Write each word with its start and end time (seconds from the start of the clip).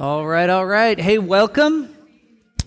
All 0.00 0.24
right, 0.24 0.48
all 0.48 0.64
right. 0.64 0.96
Hey, 0.96 1.18
welcome. 1.18 1.92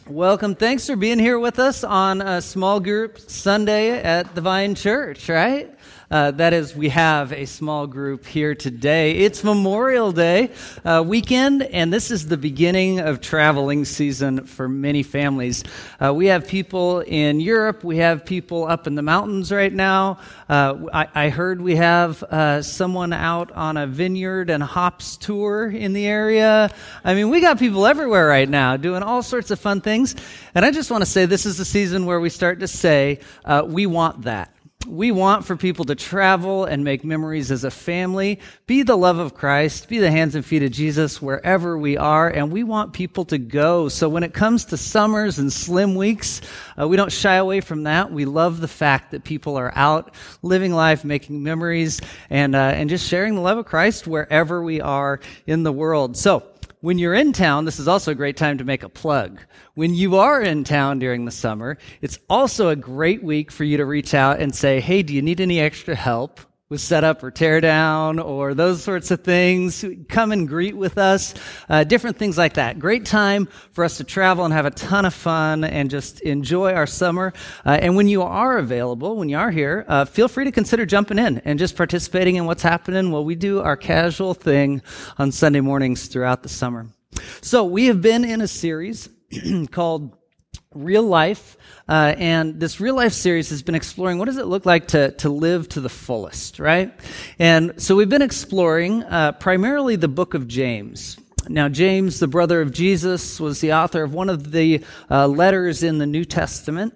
Welcome. 0.05 0.53
Thanks 0.53 0.85
for 0.85 0.97
being 0.97 1.17
here 1.17 1.39
with 1.39 1.59
us 1.59 1.81
on 1.81 2.21
a 2.21 2.41
small 2.41 2.81
group 2.81 3.17
Sunday 3.19 3.91
at 3.91 4.35
the 4.35 4.41
Vine 4.41 4.75
Church, 4.75 5.29
right? 5.29 5.73
Uh, 6.11 6.29
that 6.29 6.51
is, 6.51 6.75
we 6.75 6.89
have 6.89 7.31
a 7.31 7.45
small 7.45 7.87
group 7.87 8.25
here 8.25 8.53
today. 8.53 9.13
It's 9.19 9.45
Memorial 9.45 10.11
Day 10.11 10.51
uh, 10.83 11.01
weekend, 11.07 11.63
and 11.63 11.93
this 11.93 12.11
is 12.11 12.27
the 12.27 12.35
beginning 12.35 12.99
of 12.99 13.21
traveling 13.21 13.85
season 13.85 14.45
for 14.45 14.67
many 14.67 15.03
families. 15.03 15.63
Uh, 16.03 16.13
we 16.13 16.25
have 16.25 16.49
people 16.49 16.99
in 16.99 17.39
Europe, 17.39 17.85
we 17.85 17.95
have 17.97 18.25
people 18.25 18.65
up 18.65 18.87
in 18.87 18.95
the 18.95 19.01
mountains 19.01 19.53
right 19.53 19.71
now. 19.71 20.19
Uh, 20.49 20.79
I, 20.93 21.07
I, 21.15 21.29
heard 21.29 21.61
we 21.61 21.77
have 21.77 22.21
uh, 22.23 22.61
someone 22.61 23.13
out 23.13 23.53
on 23.53 23.77
a 23.77 23.87
vineyard 23.87 24.49
and 24.49 24.61
hops 24.61 25.15
tour 25.15 25.69
in 25.69 25.93
the 25.93 26.05
area. 26.05 26.73
I 27.05 27.13
mean, 27.13 27.29
we 27.29 27.39
got 27.39 27.57
people 27.57 27.87
everywhere 27.87 28.27
right 28.27 28.49
now 28.49 28.75
doing 28.75 29.01
all 29.01 29.23
sorts 29.23 29.49
of 29.49 29.61
fun 29.61 29.79
things. 29.79 30.17
And 30.55 30.65
I 30.65 30.71
just 30.71 30.91
want 30.91 31.03
to 31.03 31.09
say 31.09 31.25
this 31.25 31.45
is 31.45 31.57
the 31.57 31.63
season 31.63 32.05
where 32.05 32.19
we 32.19 32.29
start 32.29 32.59
to 32.59 32.67
say, 32.67 33.21
uh, 33.45 33.63
we 33.65 33.85
want 33.85 34.23
that 34.23 34.53
we 34.87 35.11
want 35.11 35.45
for 35.45 35.55
people 35.55 35.85
to 35.85 35.95
travel 35.95 36.65
and 36.65 36.83
make 36.83 37.03
memories 37.03 37.51
as 37.51 37.63
a 37.63 37.71
family, 37.71 38.39
be 38.67 38.83
the 38.83 38.97
love 38.97 39.19
of 39.19 39.33
Christ, 39.33 39.87
be 39.87 39.99
the 39.99 40.11
hands 40.11 40.35
and 40.35 40.45
feet 40.45 40.63
of 40.63 40.71
Jesus 40.71 41.21
wherever 41.21 41.77
we 41.77 41.97
are, 41.97 42.29
and 42.29 42.51
we 42.51 42.63
want 42.63 42.93
people 42.93 43.25
to 43.25 43.37
go. 43.37 43.89
So 43.89 44.09
when 44.09 44.23
it 44.23 44.33
comes 44.33 44.65
to 44.65 44.77
summers 44.77 45.39
and 45.39 45.51
slim 45.51 45.95
weeks, 45.95 46.41
uh, 46.79 46.87
we 46.87 46.97
don't 46.97 47.11
shy 47.11 47.35
away 47.35 47.61
from 47.61 47.83
that. 47.83 48.11
We 48.11 48.25
love 48.25 48.59
the 48.59 48.67
fact 48.67 49.11
that 49.11 49.23
people 49.23 49.57
are 49.57 49.71
out 49.75 50.13
living 50.41 50.73
life, 50.73 51.05
making 51.05 51.41
memories, 51.41 52.01
and, 52.29 52.55
uh, 52.55 52.59
and 52.59 52.89
just 52.89 53.07
sharing 53.07 53.35
the 53.35 53.41
love 53.41 53.57
of 53.57 53.65
Christ 53.65 54.07
wherever 54.07 54.63
we 54.63 54.81
are 54.81 55.19
in 55.47 55.63
the 55.63 55.71
world. 55.71 56.17
So, 56.17 56.43
when 56.81 56.97
you're 56.99 57.13
in 57.13 57.31
town, 57.31 57.65
this 57.65 57.79
is 57.79 57.87
also 57.87 58.11
a 58.11 58.15
great 58.15 58.37
time 58.37 58.57
to 58.57 58.63
make 58.63 58.83
a 58.83 58.89
plug. 58.89 59.39
When 59.75 59.93
you 59.93 60.17
are 60.17 60.41
in 60.41 60.63
town 60.63 60.99
during 60.99 61.25
the 61.25 61.31
summer, 61.31 61.77
it's 62.01 62.19
also 62.29 62.69
a 62.69 62.75
great 62.75 63.23
week 63.23 63.51
for 63.51 63.63
you 63.63 63.77
to 63.77 63.85
reach 63.85 64.13
out 64.13 64.39
and 64.39 64.53
say, 64.53 64.81
Hey, 64.81 65.03
do 65.03 65.13
you 65.13 65.21
need 65.21 65.39
any 65.39 65.59
extra 65.59 65.95
help? 65.95 66.41
With 66.71 66.79
setup 66.79 67.21
or 67.21 67.29
tear 67.29 67.59
down 67.59 68.17
or 68.17 68.53
those 68.53 68.81
sorts 68.81 69.11
of 69.11 69.21
things. 69.21 69.83
Come 70.07 70.31
and 70.31 70.47
greet 70.47 70.75
with 70.75 70.97
us. 70.97 71.33
Uh, 71.67 71.83
different 71.83 72.17
things 72.17 72.37
like 72.37 72.53
that. 72.53 72.79
Great 72.79 73.05
time 73.05 73.49
for 73.71 73.83
us 73.83 73.97
to 73.97 74.05
travel 74.05 74.45
and 74.45 74.53
have 74.53 74.65
a 74.65 74.71
ton 74.71 75.03
of 75.03 75.13
fun 75.13 75.65
and 75.65 75.89
just 75.89 76.21
enjoy 76.21 76.73
our 76.73 76.87
summer. 76.87 77.33
Uh, 77.65 77.77
and 77.81 77.97
when 77.97 78.07
you 78.07 78.21
are 78.21 78.57
available, 78.57 79.17
when 79.17 79.27
you 79.27 79.37
are 79.37 79.51
here, 79.51 79.83
uh, 79.89 80.05
feel 80.05 80.29
free 80.29 80.45
to 80.45 80.51
consider 80.51 80.85
jumping 80.85 81.19
in 81.19 81.39
and 81.39 81.59
just 81.59 81.75
participating 81.75 82.37
in 82.37 82.45
what's 82.45 82.63
happening 82.63 83.11
while 83.11 83.25
we 83.25 83.35
do 83.35 83.59
our 83.59 83.75
casual 83.75 84.33
thing 84.33 84.81
on 85.17 85.29
Sunday 85.29 85.59
mornings 85.59 86.07
throughout 86.07 86.41
the 86.41 86.49
summer. 86.49 86.87
So 87.41 87.65
we 87.65 87.87
have 87.87 88.01
been 88.01 88.23
in 88.23 88.39
a 88.39 88.47
series 88.47 89.09
called 89.71 90.15
real 90.73 91.03
life 91.03 91.57
uh, 91.89 92.15
and 92.17 92.59
this 92.59 92.79
real 92.79 92.95
life 92.95 93.13
series 93.13 93.49
has 93.49 93.61
been 93.61 93.75
exploring 93.75 94.17
what 94.17 94.25
does 94.25 94.37
it 94.37 94.45
look 94.45 94.65
like 94.65 94.87
to, 94.89 95.11
to 95.11 95.29
live 95.29 95.67
to 95.69 95.81
the 95.81 95.89
fullest 95.89 96.59
right? 96.59 96.93
And 97.39 97.81
so 97.81 97.95
we've 97.95 98.09
been 98.09 98.21
exploring 98.21 99.03
uh, 99.03 99.33
primarily 99.33 99.97
the 99.97 100.07
book 100.07 100.33
of 100.33 100.47
james. 100.47 101.17
Now 101.49 101.67
james 101.67 102.19
the 102.19 102.27
brother 102.27 102.61
of 102.61 102.71
jesus 102.71 103.39
was 103.39 103.59
the 103.59 103.73
author 103.73 104.03
of 104.03 104.13
one 104.13 104.29
of 104.29 104.51
the 104.51 104.83
uh, 105.09 105.27
letters 105.27 105.83
in 105.83 105.97
the 105.97 106.05
new 106.05 106.23
testament 106.23 106.93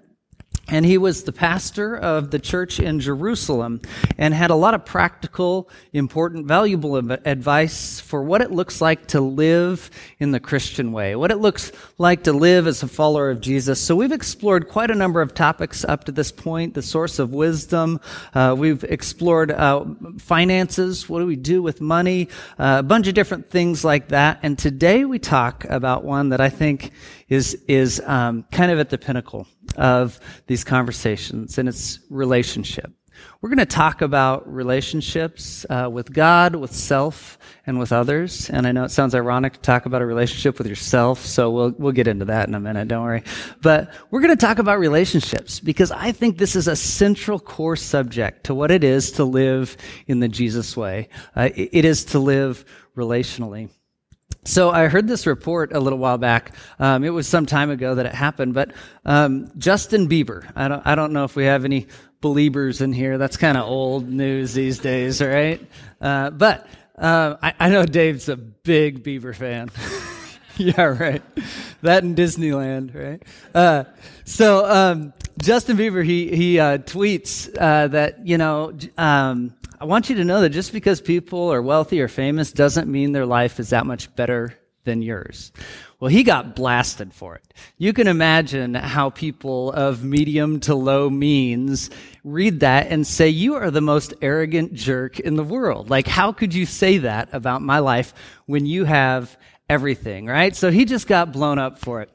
and 0.67 0.85
he 0.85 0.97
was 0.97 1.23
the 1.23 1.31
pastor 1.31 1.95
of 1.95 2.31
the 2.31 2.39
church 2.39 2.79
in 2.79 2.99
Jerusalem 2.99 3.81
and 4.17 4.33
had 4.33 4.49
a 4.49 4.55
lot 4.55 4.73
of 4.73 4.83
practical, 4.83 5.69
important, 5.93 6.47
valuable 6.47 6.95
advice 6.95 7.99
for 7.99 8.23
what 8.23 8.41
it 8.41 8.51
looks 8.51 8.81
like 8.81 9.07
to 9.07 9.21
live 9.21 9.91
in 10.19 10.31
the 10.31 10.39
Christian 10.39 10.91
way, 10.91 11.15
what 11.15 11.31
it 11.31 11.37
looks 11.37 11.71
like 11.99 12.23
to 12.23 12.33
live 12.33 12.65
as 12.65 12.81
a 12.81 12.87
follower 12.87 13.29
of 13.29 13.41
Jesus. 13.41 13.79
So 13.79 13.95
we've 13.95 14.11
explored 14.11 14.67
quite 14.67 14.89
a 14.89 14.95
number 14.95 15.21
of 15.21 15.33
topics 15.35 15.85
up 15.85 16.05
to 16.05 16.11
this 16.11 16.31
point, 16.31 16.73
the 16.73 16.81
source 16.81 17.19
of 17.19 17.31
wisdom. 17.31 17.99
Uh, 18.33 18.55
we've 18.57 18.83
explored 18.83 19.51
uh, 19.51 19.85
finances. 20.17 21.07
What 21.07 21.19
do 21.19 21.27
we 21.27 21.35
do 21.35 21.61
with 21.61 21.79
money? 21.79 22.29
Uh, 22.57 22.77
a 22.79 22.83
bunch 22.83 23.07
of 23.07 23.13
different 23.13 23.51
things 23.51 23.85
like 23.85 24.09
that. 24.09 24.39
And 24.41 24.57
today 24.57 25.05
we 25.05 25.19
talk 25.19 25.65
about 25.65 26.03
one 26.03 26.29
that 26.29 26.41
I 26.41 26.49
think 26.49 26.91
is, 27.29 27.53
is 27.67 28.01
um, 28.01 28.45
kind 28.51 28.71
of 28.71 28.79
at 28.79 28.89
the 28.89 28.97
pinnacle 28.97 29.47
of 29.75 30.19
these 30.47 30.63
conversations, 30.63 31.57
and 31.57 31.69
it's 31.69 31.99
relationship. 32.09 32.91
We're 33.41 33.49
going 33.49 33.59
to 33.59 33.65
talk 33.65 34.01
about 34.01 34.51
relationships 34.51 35.65
uh, 35.69 35.89
with 35.91 36.11
God, 36.11 36.55
with 36.55 36.73
self, 36.73 37.37
and 37.67 37.79
with 37.79 37.91
others. 37.91 38.49
And 38.49 38.67
I 38.67 38.71
know 38.71 38.83
it 38.83 38.91
sounds 38.91 39.15
ironic 39.15 39.53
to 39.53 39.59
talk 39.59 39.85
about 39.85 40.01
a 40.01 40.05
relationship 40.05 40.57
with 40.57 40.67
yourself, 40.67 41.25
so 41.25 41.51
we'll 41.51 41.73
we'll 41.77 41.91
get 41.91 42.07
into 42.07 42.25
that 42.25 42.47
in 42.47 42.55
a 42.55 42.59
minute. 42.59 42.87
Don't 42.87 43.03
worry. 43.03 43.23
But 43.61 43.91
we're 44.09 44.21
going 44.21 44.35
to 44.35 44.45
talk 44.45 44.59
about 44.59 44.79
relationships 44.79 45.59
because 45.59 45.91
I 45.91 46.11
think 46.11 46.37
this 46.37 46.55
is 46.55 46.67
a 46.67 46.75
central 46.75 47.39
core 47.39 47.75
subject 47.75 48.45
to 48.45 48.55
what 48.55 48.71
it 48.71 48.83
is 48.83 49.11
to 49.13 49.23
live 49.23 49.77
in 50.07 50.19
the 50.19 50.27
Jesus 50.27 50.75
way. 50.75 51.09
Uh, 51.35 51.49
it 51.55 51.85
is 51.85 52.05
to 52.05 52.19
live 52.19 52.65
relationally. 52.95 53.69
So 54.45 54.69
I 54.69 54.87
heard 54.87 55.07
this 55.07 55.25
report 55.25 55.73
a 55.73 55.79
little 55.79 55.97
while 55.97 56.19
back. 56.19 56.53
Um, 56.77 57.03
it 57.03 57.09
was 57.09 57.27
some 57.27 57.47
time 57.47 57.71
ago 57.71 57.95
that 57.95 58.05
it 58.05 58.13
happened, 58.13 58.53
but 58.53 58.71
um, 59.03 59.51
Justin 59.57 60.07
Bieber. 60.07 60.49
I 60.55 60.67
don't. 60.67 60.85
I 60.85 60.93
don't 60.93 61.13
know 61.13 61.23
if 61.23 61.35
we 61.35 61.45
have 61.45 61.65
any 61.65 61.87
Beliebers 62.21 62.81
in 62.81 62.93
here. 62.93 63.17
That's 63.17 63.37
kind 63.37 63.57
of 63.57 63.65
old 63.65 64.07
news 64.07 64.53
these 64.53 64.79
days, 64.79 65.21
right? 65.21 65.59
Uh, 65.99 66.29
but 66.29 66.67
uh, 66.97 67.35
I, 67.41 67.53
I, 67.59 67.69
know 67.69 67.85
Dave's 67.85 68.29
a 68.29 68.37
big 68.37 69.03
Bieber 69.03 69.35
fan. 69.35 69.69
yeah, 70.57 70.81
right. 70.81 71.21
That 71.81 72.03
in 72.03 72.15
Disneyland, 72.15 72.95
right? 72.95 73.23
Uh, 73.53 73.85
so 74.25 74.65
um, 74.65 75.13
Justin 75.39 75.75
Bieber, 75.75 76.05
he 76.05 76.35
he 76.35 76.59
uh, 76.59 76.77
tweets 76.77 77.49
uh, 77.59 77.87
that 77.89 78.25
you 78.25 78.37
know 78.37 78.77
um, 78.97 79.53
I 79.79 79.85
want 79.85 80.09
you 80.09 80.15
to 80.17 80.23
know 80.23 80.41
that 80.41 80.49
just 80.49 80.71
because 80.71 81.01
people 81.01 81.51
are 81.51 81.61
wealthy 81.61 82.01
or 82.01 82.07
famous 82.07 82.51
doesn't 82.51 82.89
mean 82.89 83.11
their 83.11 83.25
life 83.25 83.59
is 83.59 83.71
that 83.71 83.85
much 83.85 84.13
better 84.15 84.57
than 84.85 85.01
yours. 85.01 85.51
Well, 85.99 86.09
he 86.09 86.23
got 86.23 86.55
blasted 86.55 87.13
for 87.13 87.35
it. 87.35 87.53
You 87.77 87.91
can 87.91 88.07
imagine 88.07 88.73
how 88.73 89.09
people 89.09 89.71
of 89.71 90.03
medium 90.03 90.59
to 90.61 90.75
low 90.75 91.09
means 91.09 91.89
read 92.23 92.61
that 92.61 92.87
and 92.87 93.05
say, 93.05 93.29
you 93.29 93.55
are 93.55 93.71
the 93.71 93.81
most 93.81 94.13
arrogant 94.21 94.73
jerk 94.73 95.19
in 95.19 95.35
the 95.35 95.43
world. 95.43 95.89
Like, 95.89 96.07
how 96.07 96.31
could 96.31 96.53
you 96.53 96.65
say 96.65 96.99
that 96.99 97.29
about 97.33 97.61
my 97.61 97.79
life 97.79 98.13
when 98.45 98.65
you 98.65 98.85
have 98.85 99.35
everything, 99.69 100.27
right? 100.27 100.55
So 100.55 100.69
he 100.69 100.85
just 100.85 101.07
got 101.07 101.31
blown 101.31 101.59
up 101.59 101.79
for 101.79 102.01
it. 102.01 102.11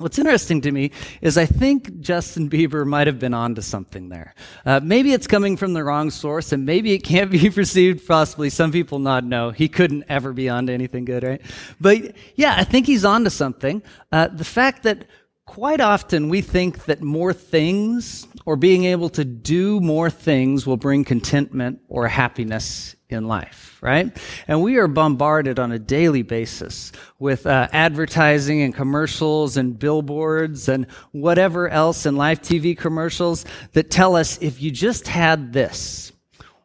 What's 0.00 0.18
interesting 0.18 0.62
to 0.62 0.72
me 0.72 0.92
is 1.20 1.36
I 1.36 1.44
think 1.44 2.00
Justin 2.00 2.48
Bieber 2.48 2.86
might 2.86 3.06
have 3.06 3.18
been 3.18 3.34
onto 3.34 3.60
something 3.60 4.08
there. 4.08 4.34
Uh, 4.64 4.80
maybe 4.82 5.12
it's 5.12 5.26
coming 5.26 5.58
from 5.58 5.74
the 5.74 5.84
wrong 5.84 6.10
source, 6.10 6.52
and 6.52 6.64
maybe 6.64 6.92
it 6.92 7.00
can't 7.00 7.30
be 7.30 7.50
perceived. 7.60 8.06
Possibly, 8.08 8.48
some 8.48 8.72
people 8.72 8.98
nod 8.98 9.24
no. 9.24 9.50
He 9.50 9.68
couldn't 9.68 10.04
ever 10.08 10.32
be 10.32 10.48
onto 10.48 10.72
anything 10.72 11.04
good, 11.04 11.22
right? 11.22 11.42
But 11.78 12.16
yeah, 12.34 12.54
I 12.56 12.64
think 12.64 12.86
he's 12.86 13.04
onto 13.04 13.28
something. 13.28 13.82
Uh, 14.10 14.28
the 14.28 14.44
fact 14.44 14.84
that 14.84 15.04
quite 15.50 15.80
often 15.80 16.28
we 16.28 16.40
think 16.40 16.84
that 16.84 17.02
more 17.02 17.32
things 17.32 18.24
or 18.46 18.54
being 18.54 18.84
able 18.84 19.08
to 19.08 19.24
do 19.24 19.80
more 19.80 20.08
things 20.08 20.64
will 20.64 20.76
bring 20.76 21.02
contentment 21.04 21.80
or 21.88 22.06
happiness 22.06 22.94
in 23.08 23.26
life, 23.26 23.76
right? 23.82 24.16
And 24.46 24.62
we 24.62 24.76
are 24.76 24.86
bombarded 24.86 25.58
on 25.58 25.72
a 25.72 25.78
daily 25.80 26.22
basis 26.22 26.92
with 27.18 27.46
uh, 27.46 27.66
advertising 27.72 28.62
and 28.62 28.72
commercials 28.72 29.56
and 29.56 29.76
billboards 29.76 30.68
and 30.68 30.86
whatever 31.10 31.68
else 31.68 32.06
in 32.06 32.14
live 32.14 32.40
TV 32.40 32.78
commercials 32.78 33.44
that 33.72 33.90
tell 33.90 34.14
us 34.14 34.38
if 34.40 34.62
you 34.62 34.70
just 34.70 35.08
had 35.08 35.52
this, 35.52 36.12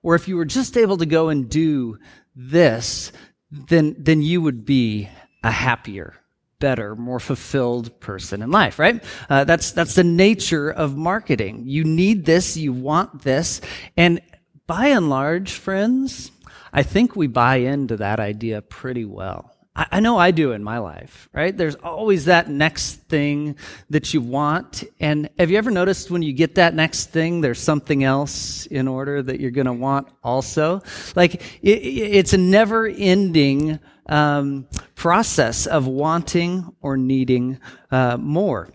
or 0.03 0.13
if 0.13 0.27
you 0.27 0.37
were 0.37 0.45
just 0.45 0.77
able 0.77 0.97
to 0.97 1.07
go 1.07 1.29
and 1.29 1.49
do 1.49 1.97
this, 2.35 3.11
then, 3.49 3.95
then 3.97 4.21
you 4.21 4.41
would 4.41 4.63
be 4.63 5.09
a 5.43 5.49
happier 5.49 6.13
better, 6.59 6.95
more 6.95 7.19
fulfilled 7.19 7.99
person 7.99 8.41
in 8.41 8.51
life, 8.51 8.79
right? 8.79 9.03
Uh, 9.29 9.43
that's, 9.43 9.71
that's 9.71 9.95
the 9.95 10.03
nature 10.03 10.69
of 10.69 10.95
marketing. 10.95 11.63
You 11.65 11.83
need 11.83 12.25
this, 12.25 12.57
you 12.57 12.73
want 12.73 13.21
this. 13.23 13.61
And 13.97 14.21
by 14.67 14.87
and 14.87 15.09
large, 15.09 15.53
friends, 15.53 16.31
I 16.73 16.83
think 16.83 17.15
we 17.15 17.27
buy 17.27 17.57
into 17.57 17.97
that 17.97 18.19
idea 18.19 18.61
pretty 18.61 19.05
well. 19.05 19.51
I, 19.75 19.87
I 19.93 19.99
know 19.99 20.17
I 20.17 20.31
do 20.31 20.53
in 20.53 20.63
my 20.63 20.79
life, 20.79 21.29
right? 21.33 21.55
There's 21.55 21.75
always 21.75 22.25
that 22.25 22.49
next 22.49 22.95
thing 23.07 23.57
that 23.89 24.13
you 24.13 24.21
want. 24.21 24.83
And 24.99 25.29
have 25.37 25.51
you 25.51 25.57
ever 25.57 25.71
noticed 25.71 26.09
when 26.09 26.21
you 26.21 26.33
get 26.33 26.55
that 26.55 26.73
next 26.73 27.07
thing, 27.07 27.41
there's 27.41 27.59
something 27.61 28.03
else 28.03 28.65
in 28.67 28.87
order 28.87 29.21
that 29.21 29.39
you're 29.39 29.51
going 29.51 29.67
to 29.67 29.73
want 29.73 30.07
also? 30.23 30.81
Like, 31.15 31.35
it, 31.61 31.69
it's 31.69 32.33
a 32.33 32.37
never 32.37 32.87
ending 32.87 33.79
um, 34.07 34.67
process 34.95 35.65
of 35.65 35.87
wanting 35.87 36.73
or 36.81 36.97
needing 36.97 37.59
uh, 37.91 38.17
more. 38.17 38.69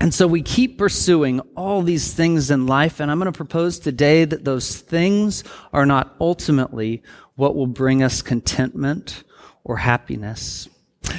And 0.00 0.14
so 0.14 0.26
we 0.26 0.40
keep 0.40 0.78
pursuing 0.78 1.40
all 1.56 1.82
these 1.82 2.14
things 2.14 2.50
in 2.50 2.66
life, 2.66 3.00
and 3.00 3.10
I'm 3.10 3.18
going 3.18 3.30
to 3.30 3.36
propose 3.36 3.78
today 3.78 4.24
that 4.24 4.44
those 4.44 4.78
things 4.78 5.44
are 5.74 5.84
not 5.84 6.16
ultimately 6.18 7.02
what 7.34 7.54
will 7.54 7.66
bring 7.66 8.02
us 8.02 8.22
contentment 8.22 9.24
or 9.62 9.76
happiness. 9.76 10.68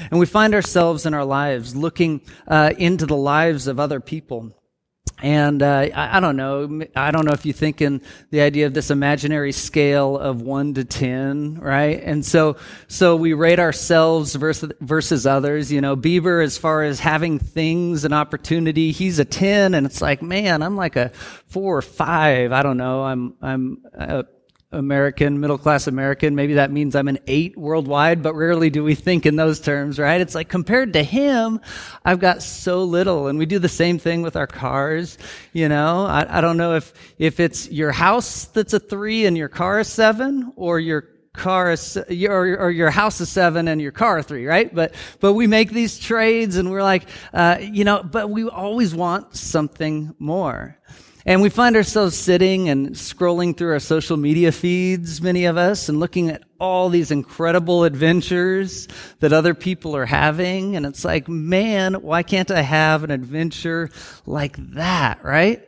And 0.10 0.20
we 0.20 0.26
find 0.26 0.56
ourselves 0.56 1.06
in 1.06 1.14
our 1.14 1.26
lives 1.26 1.76
looking 1.76 2.22
uh, 2.48 2.74
into 2.78 3.06
the 3.06 3.16
lives 3.16 3.68
of 3.68 3.80
other 3.80 4.00
people. 4.00 4.56
And 5.22 5.62
uh, 5.62 5.88
I, 5.94 6.18
I, 6.18 6.20
don't 6.20 6.36
know. 6.36 6.82
I 6.96 7.12
don't 7.12 7.26
know 7.26 7.32
if 7.34 7.46
you 7.46 7.54
think 7.54 7.80
in 7.80 8.02
the 8.32 8.42
idea 8.42 8.66
of 8.66 8.74
this 8.74 8.90
imaginary 8.90 9.52
scale 9.52 10.18
of 10.18 10.42
one 10.42 10.74
to 10.74 10.84
ten, 10.84 11.60
right? 11.60 12.02
And 12.04 12.26
so, 12.26 12.58
so 12.88 13.16
we 13.16 13.34
rate 13.34 13.60
ourselves 13.60 14.34
versus 14.34 14.72
versus 14.82 15.28
others. 15.28 15.72
You 15.72 15.80
know, 15.80 15.96
Bieber, 15.96 16.44
as 16.44 16.58
far 16.58 16.82
as 16.82 17.00
having 17.00 17.38
things 17.38 18.04
and 18.04 18.16
opportunity, 18.16 18.92
he's 18.92 19.20
a 19.20 19.26
ten, 19.26 19.76
and 19.76 19.86
it's 19.86 20.02
like, 20.02 20.24
man, 20.24 20.64
I'm 20.64 20.76
like 20.76 20.96
a 20.96 21.10
four 21.46 21.78
or 21.78 21.84
five. 21.84 22.52
I 22.52 22.64
don't 22.64 22.78
know. 22.78 23.04
I'm 23.04 23.36
I'm. 23.42 23.84
Uh, 23.96 24.24
American, 24.72 25.40
middle 25.40 25.58
class 25.58 25.88
American. 25.88 26.36
Maybe 26.36 26.54
that 26.54 26.72
means 26.72 26.96
I'm 26.96 27.08
an 27.08 27.20
eight 27.28 27.58
worldwide, 27.58 28.24
but 28.24 28.36
rarely 28.36 28.70
do 28.70 28.84
we 28.84 28.96
think 28.96 29.26
in 29.26 29.36
those 29.36 29.60
terms, 29.60 30.00
right? 30.00 30.22
It's 30.22 30.36
like 30.36 30.48
compared 30.48 30.94
to 30.94 31.04
him, 31.04 31.60
I've 32.06 32.20
got 32.20 32.42
so 32.42 32.84
little. 32.84 33.28
And 33.28 33.38
we 33.38 33.46
do 33.46 33.60
the 33.60 33.70
same 33.70 34.00
thing 34.00 34.22
with 34.22 34.36
our 34.36 34.48
cars. 34.48 35.18
You 35.52 35.68
know, 35.68 36.06
I, 36.06 36.38
I 36.38 36.42
don't 36.42 36.58
know 36.58 36.76
if, 36.76 36.94
if 37.18 37.40
it's 37.40 37.70
your 37.70 37.92
house 37.92 38.46
that's 38.46 38.74
a 38.74 38.80
three 38.80 39.26
and 39.26 39.38
your 39.38 39.50
car 39.50 39.82
is 39.82 39.88
seven 39.88 40.54
or 40.56 40.80
your 40.80 41.08
car 41.34 41.72
is, 41.72 41.98
or, 41.98 42.58
or 42.58 42.72
your 42.72 42.90
house 42.90 43.22
is 43.22 43.30
seven 43.30 43.68
and 43.68 43.82
your 43.82 43.92
car 43.92 44.22
three, 44.22 44.46
right? 44.46 44.74
But, 44.74 44.96
but 45.20 45.34
we 45.34 45.48
make 45.48 45.72
these 45.72 46.00
trades 46.00 46.58
and 46.58 46.72
we're 46.72 46.84
like, 46.84 47.08
uh, 47.34 47.58
you 47.60 47.84
know, 47.84 48.04
but 48.04 48.30
we 48.30 48.48
always 48.48 48.94
want 48.96 49.36
something 49.36 50.16
more. 50.20 50.78
And 51.26 51.42
we 51.42 51.50
find 51.50 51.76
ourselves 51.76 52.18
sitting 52.18 52.70
and 52.70 52.90
scrolling 52.92 53.56
through 53.56 53.74
our 53.74 53.80
social 53.80 54.18
media 54.18 54.52
feeds, 54.52 55.22
many 55.22 55.46
of 55.46 55.58
us, 55.58 55.88
and 55.88 56.00
looking 56.00 56.30
at 56.30 56.44
all 56.60 56.90
these 56.90 57.12
incredible 57.12 57.84
adventures 57.84 58.88
that 59.20 59.32
other 59.32 59.54
people 59.54 59.96
are 59.96 60.06
having. 60.06 60.76
And 60.76 60.86
it's 60.86 61.06
like, 61.06 61.28
man, 61.28 61.96
why 61.96 62.24
can't 62.24 62.50
I 62.50 62.62
have 62.62 63.04
an 63.04 63.12
adventure 63.12 63.90
like 64.26 64.58
that, 64.74 65.24
right? 65.24 65.68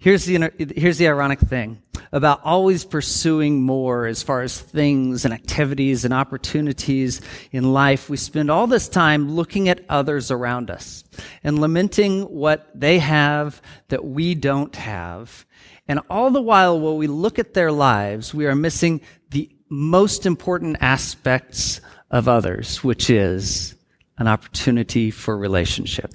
Here's 0.00 0.24
the, 0.24 0.52
here's 0.76 0.98
the 0.98 1.08
ironic 1.08 1.40
thing 1.40 1.82
about 2.12 2.40
always 2.44 2.84
pursuing 2.84 3.62
more 3.62 4.06
as 4.06 4.22
far 4.22 4.42
as 4.42 4.58
things 4.58 5.24
and 5.24 5.34
activities 5.34 6.04
and 6.04 6.14
opportunities 6.14 7.20
in 7.50 7.72
life. 7.72 8.08
We 8.08 8.16
spend 8.16 8.48
all 8.48 8.68
this 8.68 8.88
time 8.88 9.32
looking 9.32 9.68
at 9.68 9.84
others 9.88 10.30
around 10.30 10.70
us 10.70 11.02
and 11.42 11.60
lamenting 11.60 12.22
what 12.22 12.70
they 12.74 13.00
have 13.00 13.60
that 13.88 14.04
we 14.04 14.36
don't 14.36 14.74
have. 14.76 15.44
And 15.88 16.00
all 16.08 16.30
the 16.30 16.42
while, 16.42 16.78
while 16.78 16.96
we 16.96 17.08
look 17.08 17.40
at 17.40 17.54
their 17.54 17.72
lives, 17.72 18.32
we 18.32 18.46
are 18.46 18.54
missing 18.54 19.00
the 19.30 19.50
most 19.68 20.26
important 20.26 20.76
aspects 20.80 21.80
of 22.10 22.28
others, 22.28 22.84
which 22.84 23.10
is 23.10 23.74
an 24.16 24.28
opportunity 24.28 25.10
for 25.10 25.36
relationship. 25.36 26.14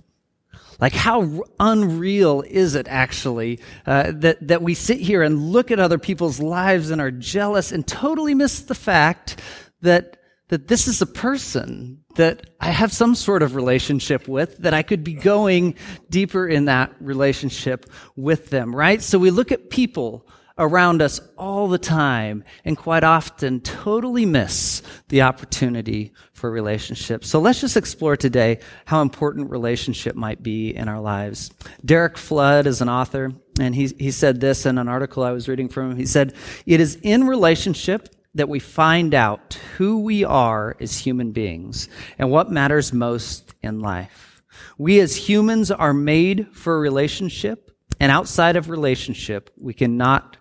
Like, 0.80 0.94
how 0.94 1.44
unreal 1.60 2.42
is 2.42 2.76
it 2.76 2.88
actually 2.90 3.60
uh, 3.86 4.12
that, 4.16 4.48
that 4.48 4.62
we 4.62 4.74
sit 4.74 5.00
here 5.00 5.22
and 5.22 5.52
look 5.52 5.72
at 5.72 5.80
other 5.80 5.98
people's 5.98 6.40
lives 6.40 6.90
and 6.90 7.02
are 7.02 7.12
jealous 7.12 7.72
and 7.72 7.86
totally 7.86 8.34
miss 8.34 8.62
the 8.62 8.76
fact 8.76 9.40
that, 9.82 10.18
that 10.50 10.68
this 10.68 10.88
is 10.88 11.02
a 11.02 11.06
person 11.06 12.00
that 12.16 12.50
I 12.60 12.70
have 12.70 12.92
some 12.92 13.16
sort 13.16 13.42
of 13.42 13.56
relationship 13.56 14.28
with, 14.28 14.58
that 14.60 14.74
I 14.74 14.84
could 14.84 15.04
be 15.04 15.14
going 15.14 15.76
deeper 16.10 16.48
in 16.48 16.66
that 16.66 16.94
relationship 17.00 17.90
with 18.16 18.50
them, 18.50 18.76
right? 18.76 19.02
So 19.02 19.18
we 19.18 19.32
look 19.32 19.52
at 19.52 19.70
people 19.70 20.28
around 20.58 21.02
us 21.02 21.20
all 21.38 21.68
the 21.68 21.78
time 21.78 22.44
and 22.64 22.78
quite 22.78 23.04
often 23.04 23.60
totally 23.62 24.26
miss 24.26 24.82
the 25.10 25.22
opportunity 25.22 26.14
for 26.34 26.52
relationships. 26.52 27.28
So 27.28 27.40
let's 27.40 27.62
just 27.62 27.78
explore 27.78 28.16
today 28.16 28.60
how 28.86 29.02
important 29.02 29.50
relationship 29.50 30.16
might 30.16 30.44
be 30.44 30.76
in 30.76 30.88
our 30.88 31.00
lives. 31.00 31.52
Derek 31.84 32.18
Flood 32.18 32.68
is 32.68 32.82
an 32.82 32.90
author 32.90 33.32
and 33.60 33.74
he, 33.74 33.88
he 33.98 34.12
said 34.12 34.40
this 34.40 34.66
in 34.66 34.78
an 34.78 34.88
article 34.88 35.24
I 35.24 35.32
was 35.32 35.48
reading 35.48 35.70
from 35.70 35.92
him. 35.92 35.98
He 35.98 36.06
said, 36.06 36.34
it 36.66 36.80
is 36.80 37.00
in 37.02 37.26
relationship 37.26 38.10
that 38.36 38.50
we 38.50 38.60
find 38.60 39.14
out 39.14 39.60
who 39.78 40.00
we 40.00 40.24
are 40.24 40.76
as 40.80 40.98
human 40.98 41.32
beings 41.32 41.88
and 42.18 42.32
what 42.32 42.52
matters 42.52 42.94
most 42.94 43.54
in 43.62 43.80
life. 43.80 44.44
We 44.78 45.00
as 45.00 45.16
humans 45.16 45.72
are 45.72 45.94
made 45.94 46.48
for 46.52 46.76
a 46.76 46.80
relationship 46.80 47.72
and 48.00 48.12
outside 48.12 48.56
of 48.56 48.70
relationship, 48.70 49.52
we 49.56 49.74
cannot 49.74 50.38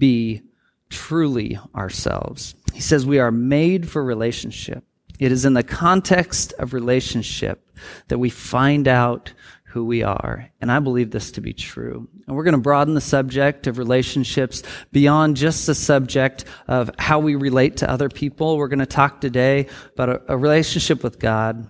be 0.00 0.42
truly 0.88 1.56
ourselves. 1.76 2.56
He 2.74 2.80
says 2.80 3.06
we 3.06 3.20
are 3.20 3.30
made 3.30 3.88
for 3.88 4.02
relationship. 4.02 4.84
It 5.20 5.30
is 5.30 5.44
in 5.44 5.54
the 5.54 5.62
context 5.62 6.52
of 6.58 6.72
relationship 6.72 7.70
that 8.08 8.18
we 8.18 8.30
find 8.30 8.88
out 8.88 9.32
who 9.64 9.84
we 9.84 10.02
are. 10.02 10.50
And 10.60 10.72
I 10.72 10.80
believe 10.80 11.12
this 11.12 11.30
to 11.32 11.40
be 11.40 11.52
true. 11.52 12.08
And 12.26 12.34
we're 12.34 12.42
going 12.42 12.52
to 12.52 12.60
broaden 12.60 12.94
the 12.94 13.00
subject 13.00 13.68
of 13.68 13.78
relationships 13.78 14.64
beyond 14.90 15.36
just 15.36 15.66
the 15.66 15.76
subject 15.76 16.44
of 16.66 16.90
how 16.98 17.20
we 17.20 17.36
relate 17.36 17.76
to 17.78 17.90
other 17.90 18.08
people. 18.08 18.56
We're 18.56 18.68
going 18.68 18.80
to 18.80 18.86
talk 18.86 19.20
today 19.20 19.68
about 19.94 20.08
a, 20.08 20.32
a 20.32 20.36
relationship 20.36 21.04
with 21.04 21.20
God 21.20 21.68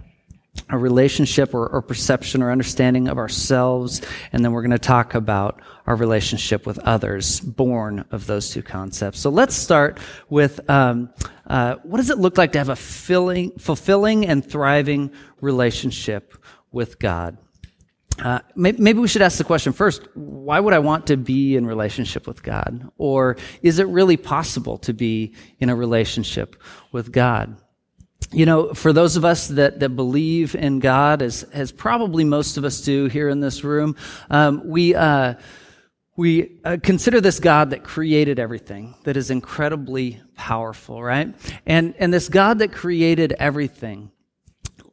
a 0.69 0.79
relationship 0.79 1.55
or, 1.55 1.67
or, 1.69 1.83
perception 1.83 2.43
or 2.43 2.51
understanding 2.51 3.09
of 3.09 3.19
ourselves, 3.19 4.03
and 4.33 4.45
then 4.45 4.53
we're 4.53 4.63
going 4.63 4.71
to 4.71 4.79
talk 4.79 5.15
about 5.15 5.61
our 5.87 5.97
relationship 5.97 6.67
with 6.67 6.79
others, 6.81 7.41
born 7.41 8.05
of 8.11 8.27
those 8.27 8.51
two 8.51 8.63
concepts. 8.63 9.21
So 9.21 9.31
let's 9.31 9.55
start 9.55 9.99
with 10.29 10.69
um, 10.69 11.11
uh, 11.47 11.77
what 11.83 11.99
does 11.99 12.11
it 12.11 12.19
look 12.19 12.37
like 12.39 12.53
to 12.53 12.59
have 12.59 12.69
a 12.69 12.77
filling, 12.77 13.53
fulfilling 13.59 14.27
and 14.27 14.45
thriving 14.45 15.11
relationship 15.41 16.35
with 16.73 16.99
God? 16.99 17.39
Uh, 18.23 18.41
maybe 18.55 18.99
we 18.99 19.09
should 19.09 19.23
ask 19.23 19.39
the 19.39 19.45
question 19.45 19.73
first 19.73 20.07
why 20.15 20.61
would 20.61 20.75
I 20.75 20.79
want 20.79 21.07
to 21.07 21.17
be 21.17 21.57
in 21.57 21.67
relationship 21.67 22.27
with 22.27 22.43
God? 22.43 22.91
Or 22.99 23.37
is 23.63 23.79
it 23.79 23.87
really 23.87 24.17
possible 24.17 24.79
to 24.79 24.93
be 24.93 25.35
in 25.59 25.71
a 25.71 25.77
relationship 25.77 26.57
with 26.93 27.13
God? 27.13 27.57
You 28.33 28.47
know, 28.47 28.73
for 28.75 28.93
those 28.93 29.17
of 29.17 29.25
us 29.25 29.49
that, 29.49 29.81
that 29.81 29.91
believe 29.91 30.55
in 30.55 30.79
God, 30.79 31.23
as, 31.23 31.43
as 31.45 31.73
probably 31.73 32.25
most 32.25 32.57
of 32.57 32.65
us 32.65 32.81
do 32.81 33.07
here 33.07 33.29
in 33.29 33.41
this 33.41 33.65
room, 33.65 33.97
um, 34.31 34.63
we, 34.69 34.95
uh, 34.95 35.35
we 36.17 36.59
uh, 36.65 36.77
consider 36.83 37.21
this 37.21 37.41
God 37.41 37.71
that 37.71 37.83
created 37.83 38.39
everything, 38.39 38.95
that 39.05 39.17
is 39.17 39.31
incredibly 39.31 40.21
powerful, 40.37 41.03
right? 41.03 41.35
And, 41.67 41.95
and 41.99 42.15
this 42.15 42.29
God 42.29 42.61
that 42.61 42.73
created 42.73 43.33
everything 43.33 44.13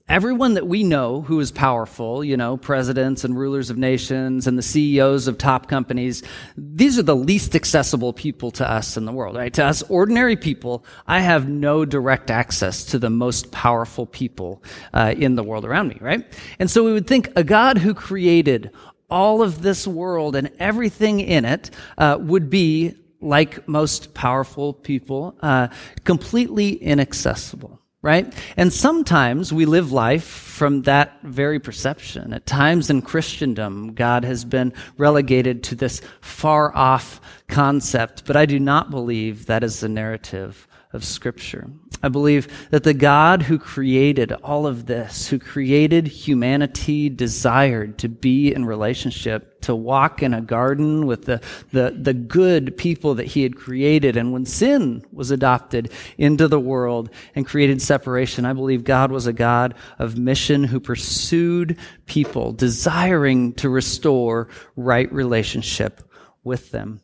everyone 0.09 0.53
that 0.53 0.67
we 0.67 0.83
know 0.83 1.21
who 1.21 1.39
is 1.39 1.51
powerful, 1.51 2.23
you 2.23 2.37
know, 2.37 2.55
presidents 2.55 3.23
and 3.23 3.37
rulers 3.37 3.69
of 3.69 3.77
nations 3.77 4.47
and 4.47 4.57
the 4.57 4.63
CEOs 4.63 5.27
of 5.27 5.37
top 5.37 5.67
companies, 5.67 6.23
these 6.55 6.97
are 6.97 7.03
the 7.03 7.15
least 7.15 7.55
accessible 7.55 8.13
people 8.13 8.49
to 8.51 8.69
us 8.69 8.95
in 8.95 9.05
the 9.05 9.11
world, 9.11 9.35
right? 9.35 9.53
To 9.55 9.65
us 9.65 9.83
ordinary 9.83 10.37
people, 10.37 10.85
I 11.07 11.19
have 11.19 11.49
no 11.49 11.83
direct 11.83 12.31
access 12.31 12.85
to 12.85 12.99
the 12.99 13.09
most 13.09 13.51
powerful 13.51 14.05
people 14.05 14.63
uh, 14.93 15.13
in 15.17 15.35
the 15.35 15.43
world 15.43 15.65
around 15.65 15.89
me, 15.89 15.97
right? 15.99 16.25
And 16.59 16.71
so 16.71 16.83
we 16.83 16.93
would 16.93 17.07
think 17.07 17.29
a 17.35 17.43
God 17.43 17.77
who 17.77 17.93
created 17.93 18.71
all 19.09 19.41
of 19.41 19.61
this 19.61 19.85
world 19.85 20.35
and 20.35 20.51
everything 20.59 21.19
in 21.19 21.43
it 21.43 21.69
uh, 21.97 22.17
would 22.19 22.49
be 22.49 22.95
like 23.19 23.67
most 23.67 24.13
powerful 24.13 24.73
people, 24.73 25.35
uh, 25.41 25.67
completely 26.03 26.73
inaccessible 26.75 27.81
right? 28.01 28.33
And 28.55 28.71
sometimes 28.71 29.51
we 29.51 29.65
live 29.65 29.91
life 29.91 30.23
from 30.23 30.83
that 30.83 31.19
very 31.23 31.59
perception. 31.59 32.33
At 32.33 32.45
times 32.45 32.89
in 32.89 33.01
Christendom, 33.01 33.93
God 33.93 34.23
has 34.23 34.45
been 34.45 34.73
relegated 34.97 35.63
to 35.63 35.75
this 35.75 36.01
far 36.21 36.75
off 36.75 37.19
concept, 37.47 38.25
but 38.25 38.35
I 38.35 38.45
do 38.45 38.59
not 38.59 38.91
believe 38.91 39.47
that 39.47 39.63
is 39.63 39.79
the 39.79 39.89
narrative 39.89 40.66
of 40.93 41.03
Scripture. 41.03 41.69
I 42.03 42.09
believe 42.09 42.47
that 42.69 42.83
the 42.83 42.93
God 42.93 43.41
who 43.41 43.57
created 43.57 44.31
all 44.31 44.67
of 44.67 44.85
this, 44.85 45.27
who 45.27 45.39
created 45.39 46.07
humanity, 46.07 47.09
desired 47.09 47.97
to 47.99 48.09
be 48.09 48.53
in 48.53 48.65
relationship, 48.65 49.61
to 49.61 49.75
walk 49.75 50.21
in 50.21 50.33
a 50.33 50.41
garden 50.41 51.07
with 51.07 51.25
the, 51.25 51.41
the, 51.71 51.97
the 51.99 52.13
good 52.13 52.77
people 52.77 53.15
that 53.15 53.25
he 53.25 53.41
had 53.41 53.55
created. 53.55 54.15
And 54.15 54.31
when 54.31 54.45
sin 54.45 55.03
was 55.11 55.31
adopted 55.31 55.91
into 56.19 56.47
the 56.47 56.59
world 56.59 57.09
and 57.33 57.47
created 57.47 57.81
separation, 57.81 58.45
I 58.45 58.53
believe 58.53 58.83
God 58.83 59.11
was 59.11 59.25
a 59.25 59.33
God 59.33 59.73
of 59.97 60.17
mission 60.17 60.63
who 60.63 60.79
pursued 60.79 61.77
people, 62.05 62.53
desiring 62.53 63.53
to 63.53 63.69
restore 63.69 64.49
right 64.75 65.11
relationship 65.11 66.03
with 66.43 66.69
them. 66.69 67.01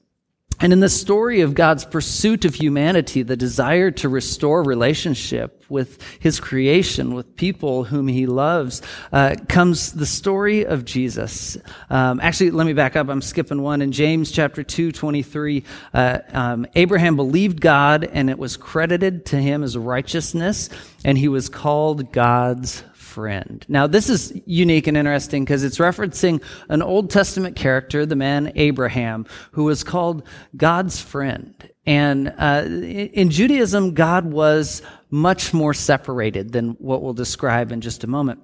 And 0.64 0.72
in 0.72 0.80
the 0.80 0.88
story 0.88 1.42
of 1.42 1.56
God's 1.56 1.84
pursuit 1.84 2.46
of 2.46 2.56
humanity, 2.56 3.22
the 3.22 3.36
desire 3.36 3.92
to 3.92 4.08
restore 4.08 4.64
relationship 4.64 5.66
with 5.68 6.02
his 6.22 6.40
creation, 6.40 7.16
with 7.16 7.36
people 7.36 7.84
whom 7.84 8.08
he 8.08 8.28
loves, 8.28 8.82
uh, 9.12 9.36
comes 9.50 9.92
the 9.92 10.06
story 10.06 10.66
of 10.66 10.86
Jesus. 10.86 11.58
Um, 11.90 12.22
actually, 12.22 12.52
let 12.52 12.66
me 12.66 12.72
back 12.72 12.96
up. 12.96 13.10
I'm 13.10 13.22
skipping 13.22 13.62
one. 13.62 13.82
In 13.82 13.92
James 13.92 14.32
chapter 14.32 14.64
2, 14.64 14.94
23, 14.94 15.66
uh, 15.94 16.20
um, 16.32 16.66
Abraham 16.76 17.18
believed 17.18 17.60
God 17.60 18.06
and 18.06 18.30
it 18.30 18.40
was 18.40 18.56
credited 18.56 19.26
to 19.26 19.42
him 19.42 19.64
as 19.64 19.78
righteousness, 19.78 20.70
and 21.04 21.18
he 21.18 21.28
was 21.28 21.50
called 21.50 22.14
God's 22.14 22.86
friend. 23.14 23.64
Now, 23.70 23.86
this 23.86 24.10
is 24.10 24.34
unique 24.46 24.88
and 24.88 24.98
interesting 24.98 25.44
because 25.46 25.64
it's 25.64 25.78
referencing 25.78 26.42
an 26.68 26.82
Old 26.82 27.12
Testament 27.12 27.56
character, 27.56 28.06
the 28.08 28.16
man 28.16 28.52
Abraham, 28.56 29.28
who 29.52 29.66
was 29.66 29.84
called 29.84 30.24
God's 30.58 31.00
friend. 31.00 31.54
And 31.86 32.34
uh, 32.40 32.64
in 32.66 33.30
Judaism, 33.30 33.94
God 33.94 34.26
was 34.26 34.82
much 35.12 35.54
more 35.54 35.76
separated 35.76 36.54
than 36.54 36.72
what 36.80 37.04
we'll 37.04 37.14
describe 37.14 37.72
in 37.72 37.82
just 37.82 38.04
a 38.04 38.08
moment. 38.08 38.40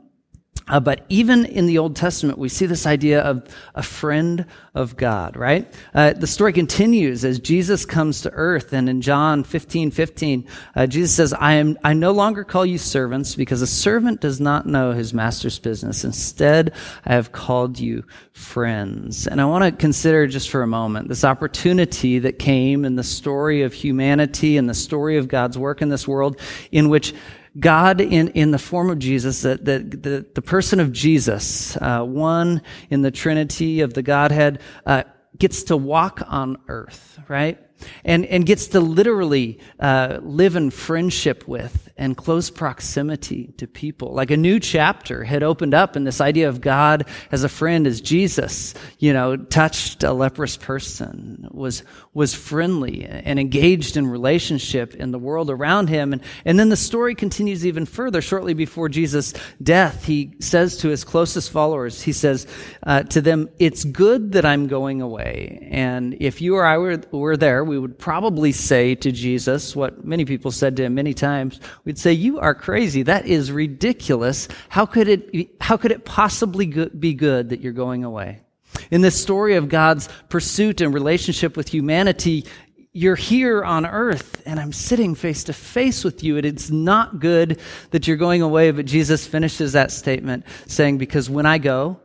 Uh, 0.70 0.80
but 0.80 1.06
even 1.10 1.46
in 1.46 1.66
the 1.66 1.80
Old 1.80 1.96
Testament, 1.96 2.38
we 2.38 2.48
see 2.48 2.66
this 2.66 2.86
idea 2.86 3.22
of 3.22 3.44
a 3.76 3.84
friend 3.84 4.46
of 4.76 4.96
God, 4.96 5.36
right? 5.36 5.72
Uh, 5.94 6.14
the 6.14 6.28
story 6.28 6.54
continues 6.54 7.26
as 7.26 7.40
Jesus 7.40 7.86
comes 7.86 8.22
to 8.22 8.32
earth, 8.32 8.72
and 8.72 8.88
in 8.88 9.02
John 9.02 9.44
15, 9.44 9.92
15, 9.92 10.48
uh, 10.76 10.88
Jesus 10.88 11.14
says, 11.14 11.34
I 11.34 11.54
am, 11.54 11.78
I 11.84 11.94
no 11.94 12.12
longer 12.12 12.44
call 12.44 12.66
you 12.66 12.78
servants 12.78 13.36
because 13.36 13.62
a 13.62 13.68
servant 13.68 14.22
does 14.22 14.40
not 14.40 14.68
know 14.68 14.92
his 14.92 15.14
master's 15.14 15.60
business. 15.60 16.04
Instead, 16.04 16.74
I 17.06 17.14
have 17.14 17.32
called 17.32 17.80
you 17.80 18.06
friends. 18.32 19.28
And 19.28 19.42
I 19.42 19.46
want 19.46 19.64
to 19.66 19.72
consider 19.72 20.28
just 20.28 20.50
for 20.50 20.62
a 20.62 20.68
moment 20.68 21.10
this 21.10 21.24
opportunity 21.24 22.20
that 22.20 22.40
came 22.40 22.86
in 22.86 22.96
the 22.96 23.04
story 23.04 23.64
of 23.64 23.74
humanity 23.74 24.58
and 24.58 24.70
the 24.70 24.74
story 24.74 25.18
of 25.18 25.28
God's 25.28 25.58
work 25.58 25.82
in 25.82 25.90
this 25.90 26.08
world 26.08 26.40
in 26.72 26.90
which 26.90 27.14
God 27.58 28.02
in, 28.02 28.30
in 28.30 28.52
the 28.52 28.60
form 28.60 28.90
of 28.90 29.00
Jesus, 29.00 29.42
the, 29.42 29.56
the, 29.56 29.80
the, 29.80 30.26
the 30.36 30.42
person 30.42 30.80
of 30.80 30.92
Jesus, 30.92 31.78
uh, 31.78 32.04
one 32.04 32.62
in 32.90 33.02
the 33.02 33.12
Trinity 33.12 33.82
of 33.82 33.94
the 33.94 34.02
Godhead, 34.02 34.62
uh, 34.86 35.04
gets 35.38 35.64
to 35.64 35.78
walk 35.78 36.22
on 36.28 36.58
earth, 36.68 37.20
right? 37.28 37.58
and, 38.04 38.26
and 38.26 38.46
gets 38.46 38.68
to 38.68 38.80
literally 38.80 39.60
uh, 39.80 40.20
live 40.22 40.56
in 40.56 40.70
friendship 40.70 41.48
with 41.48 41.90
and 41.98 42.16
close 42.16 42.50
proximity 42.50 43.54
to 43.58 43.68
people. 43.68 44.14
Like 44.14 44.32
a 44.32 44.38
new 44.38 44.60
chapter 44.60 45.24
had 45.24 45.44
opened 45.44 45.74
up 45.74 45.96
in 45.96 46.04
this 46.04 46.22
idea 46.22 46.50
of 46.50 46.62
God 46.62 47.08
as 47.32 47.44
a 47.44 47.50
friend, 47.50 47.88
as 47.88 48.02
Jesus, 48.02 48.74
you 49.00 49.14
know, 49.14 49.36
touched 49.36 50.04
a 50.04 50.14
leprous 50.14 50.58
person, 50.58 51.48
was, 51.52 51.84
was 52.14 52.34
friendly 52.34 53.06
and 53.06 53.40
engaged 53.40 53.96
in 53.96 54.08
relationship 54.08 54.96
in 54.96 55.12
the 55.12 55.20
world 55.20 55.50
around 55.50 55.90
him. 55.90 56.12
And, 56.12 56.24
and 56.44 56.60
then 56.60 56.70
the 56.70 56.76
story 56.76 57.14
continues 57.14 57.66
even 57.66 57.86
further. 57.86 58.22
Shortly 58.22 58.56
before 58.56 58.90
Jesus' 58.90 59.34
death, 59.62 60.06
he 60.06 60.34
says 60.40 60.78
to 60.78 60.90
his 60.90 61.04
closest 61.04 61.52
followers, 61.52 62.02
he 62.02 62.12
says 62.12 62.48
uh, 62.84 63.04
to 63.04 63.22
them, 63.22 63.50
It's 63.60 63.84
good 63.84 64.32
that 64.32 64.44
I'm 64.44 64.68
going 64.68 65.02
away. 65.02 65.68
And 65.72 66.18
if 66.20 66.42
you 66.42 66.56
or 66.56 66.66
I 66.66 66.80
were, 66.80 67.00
were 67.12 67.38
there, 67.38 67.64
we 67.64 67.78
would 67.78 68.00
probably 68.00 68.54
say 68.54 68.96
to 68.96 69.12
Jesus 69.12 69.76
what 69.76 70.04
many 70.04 70.26
people 70.26 70.52
said 70.52 70.78
to 70.78 70.86
him 70.86 70.96
many 70.96 71.14
times. 71.14 71.60
We'd 71.86 72.00
say, 72.00 72.14
You 72.14 72.40
are 72.40 72.56
crazy. 72.56 73.04
That 73.04 73.28
is 73.28 73.52
ridiculous. 73.52 74.48
How 74.70 74.88
could 74.88 75.08
it, 75.08 75.52
how 75.62 75.78
could 75.78 75.92
it 75.92 76.06
possibly 76.06 76.66
be 76.66 77.14
good 77.14 77.50
that 77.50 77.62
you're 77.62 77.72
going 77.72 78.04
away? 78.04 78.42
In 78.92 79.02
this 79.02 79.20
story 79.20 79.56
of 79.56 79.70
God's 79.70 80.10
pursuit 80.30 80.82
and 80.82 80.94
relationship 80.94 81.56
with 81.56 81.70
humanity, 81.70 82.46
you're 82.92 83.16
here 83.16 83.64
on 83.64 83.86
earth 83.86 84.42
and 84.46 84.60
I'm 84.60 84.74
sitting 84.74 85.14
face 85.14 85.44
to 85.46 85.54
face 85.54 86.04
with 86.04 86.24
you. 86.24 86.38
And 86.38 86.46
it's 86.46 86.72
not 86.72 87.20
good 87.20 87.60
that 87.92 88.08
you're 88.08 88.18
going 88.18 88.42
away. 88.42 88.72
But 88.72 88.86
Jesus 88.86 89.28
finishes 89.28 89.74
that 89.74 89.92
statement 89.92 90.46
saying, 90.66 90.98
Because 90.98 91.30
when 91.30 91.46
I 91.46 91.60
go, 91.60 92.00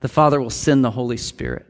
the 0.00 0.08
Father 0.08 0.40
will 0.40 0.50
send 0.50 0.84
the 0.84 0.90
Holy 0.90 1.16
Spirit 1.16 1.66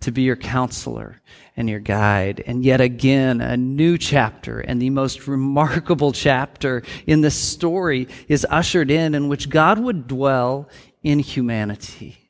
to 0.00 0.12
be 0.12 0.22
your 0.22 0.36
counselor 0.36 1.20
and 1.56 1.68
your 1.70 1.80
guide. 1.80 2.44
And 2.46 2.62
yet 2.62 2.82
again, 2.82 3.40
a 3.40 3.56
new 3.56 3.96
chapter 3.96 4.60
and 4.60 4.80
the 4.80 4.90
most 4.90 5.26
remarkable 5.26 6.12
chapter 6.12 6.82
in 7.06 7.22
this 7.22 7.34
story 7.34 8.08
is 8.28 8.46
ushered 8.50 8.90
in, 8.90 9.14
in 9.14 9.28
which 9.28 9.48
God 9.48 9.78
would 9.78 10.06
dwell 10.06 10.68
in 11.02 11.18
humanity. 11.18 12.25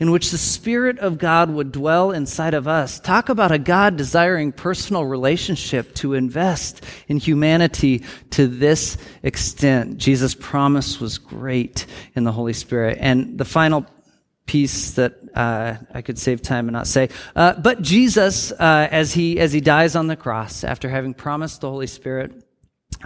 In 0.00 0.10
which 0.10 0.30
the 0.30 0.38
Spirit 0.38 0.98
of 0.98 1.18
God 1.18 1.50
would 1.50 1.70
dwell 1.70 2.10
inside 2.10 2.54
of 2.54 2.66
us. 2.66 2.98
Talk 2.98 3.28
about 3.28 3.52
a 3.52 3.58
God 3.58 3.96
desiring 3.96 4.50
personal 4.52 5.04
relationship 5.04 5.94
to 5.96 6.14
invest 6.14 6.84
in 7.06 7.18
humanity 7.18 8.02
to 8.30 8.46
this 8.46 8.96
extent. 9.22 9.98
Jesus' 9.98 10.34
promise 10.34 11.00
was 11.00 11.18
great 11.18 11.86
in 12.14 12.24
the 12.24 12.32
Holy 12.32 12.52
Spirit. 12.52 12.98
And 13.00 13.38
the 13.38 13.44
final 13.44 13.86
piece 14.46 14.92
that 14.92 15.14
uh, 15.34 15.76
I 15.92 16.02
could 16.02 16.18
save 16.18 16.42
time 16.42 16.68
and 16.68 16.72
not 16.72 16.86
say. 16.86 17.08
Uh, 17.34 17.54
but 17.54 17.82
Jesus, 17.82 18.52
uh, 18.52 18.88
as 18.90 19.12
he 19.12 19.38
as 19.40 19.52
he 19.52 19.60
dies 19.60 19.96
on 19.96 20.06
the 20.06 20.16
cross, 20.16 20.64
after 20.64 20.88
having 20.88 21.14
promised 21.14 21.60
the 21.60 21.70
Holy 21.70 21.86
Spirit. 21.86 22.43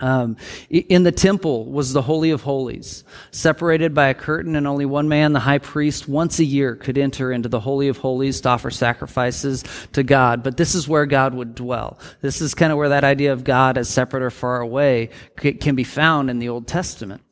Um, 0.00 0.36
in 0.70 1.02
the 1.02 1.12
temple 1.12 1.64
was 1.70 1.92
the 1.92 2.02
Holy 2.02 2.30
of 2.30 2.42
Holies, 2.42 3.04
separated 3.30 3.94
by 3.94 4.08
a 4.08 4.14
curtain, 4.14 4.56
and 4.56 4.66
only 4.66 4.86
one 4.86 5.08
man, 5.08 5.32
the 5.32 5.40
high 5.40 5.58
priest, 5.58 6.08
once 6.08 6.38
a 6.38 6.44
year 6.44 6.76
could 6.76 6.98
enter 6.98 7.32
into 7.32 7.48
the 7.48 7.60
Holy 7.60 7.88
of 7.88 7.98
Holies 7.98 8.40
to 8.42 8.48
offer 8.48 8.70
sacrifices 8.70 9.64
to 9.92 10.02
God. 10.02 10.42
But 10.42 10.56
this 10.56 10.74
is 10.74 10.88
where 10.88 11.06
God 11.06 11.34
would 11.34 11.54
dwell. 11.54 11.98
This 12.20 12.40
is 12.40 12.54
kind 12.54 12.72
of 12.72 12.78
where 12.78 12.90
that 12.90 13.04
idea 13.04 13.32
of 13.32 13.44
God 13.44 13.78
as 13.78 13.88
separate 13.88 14.22
or 14.22 14.30
far 14.30 14.60
away 14.60 15.10
can 15.36 15.74
be 15.74 15.84
found 15.84 16.30
in 16.30 16.38
the 16.38 16.48
Old 16.48 16.66
Testament. 16.66 17.22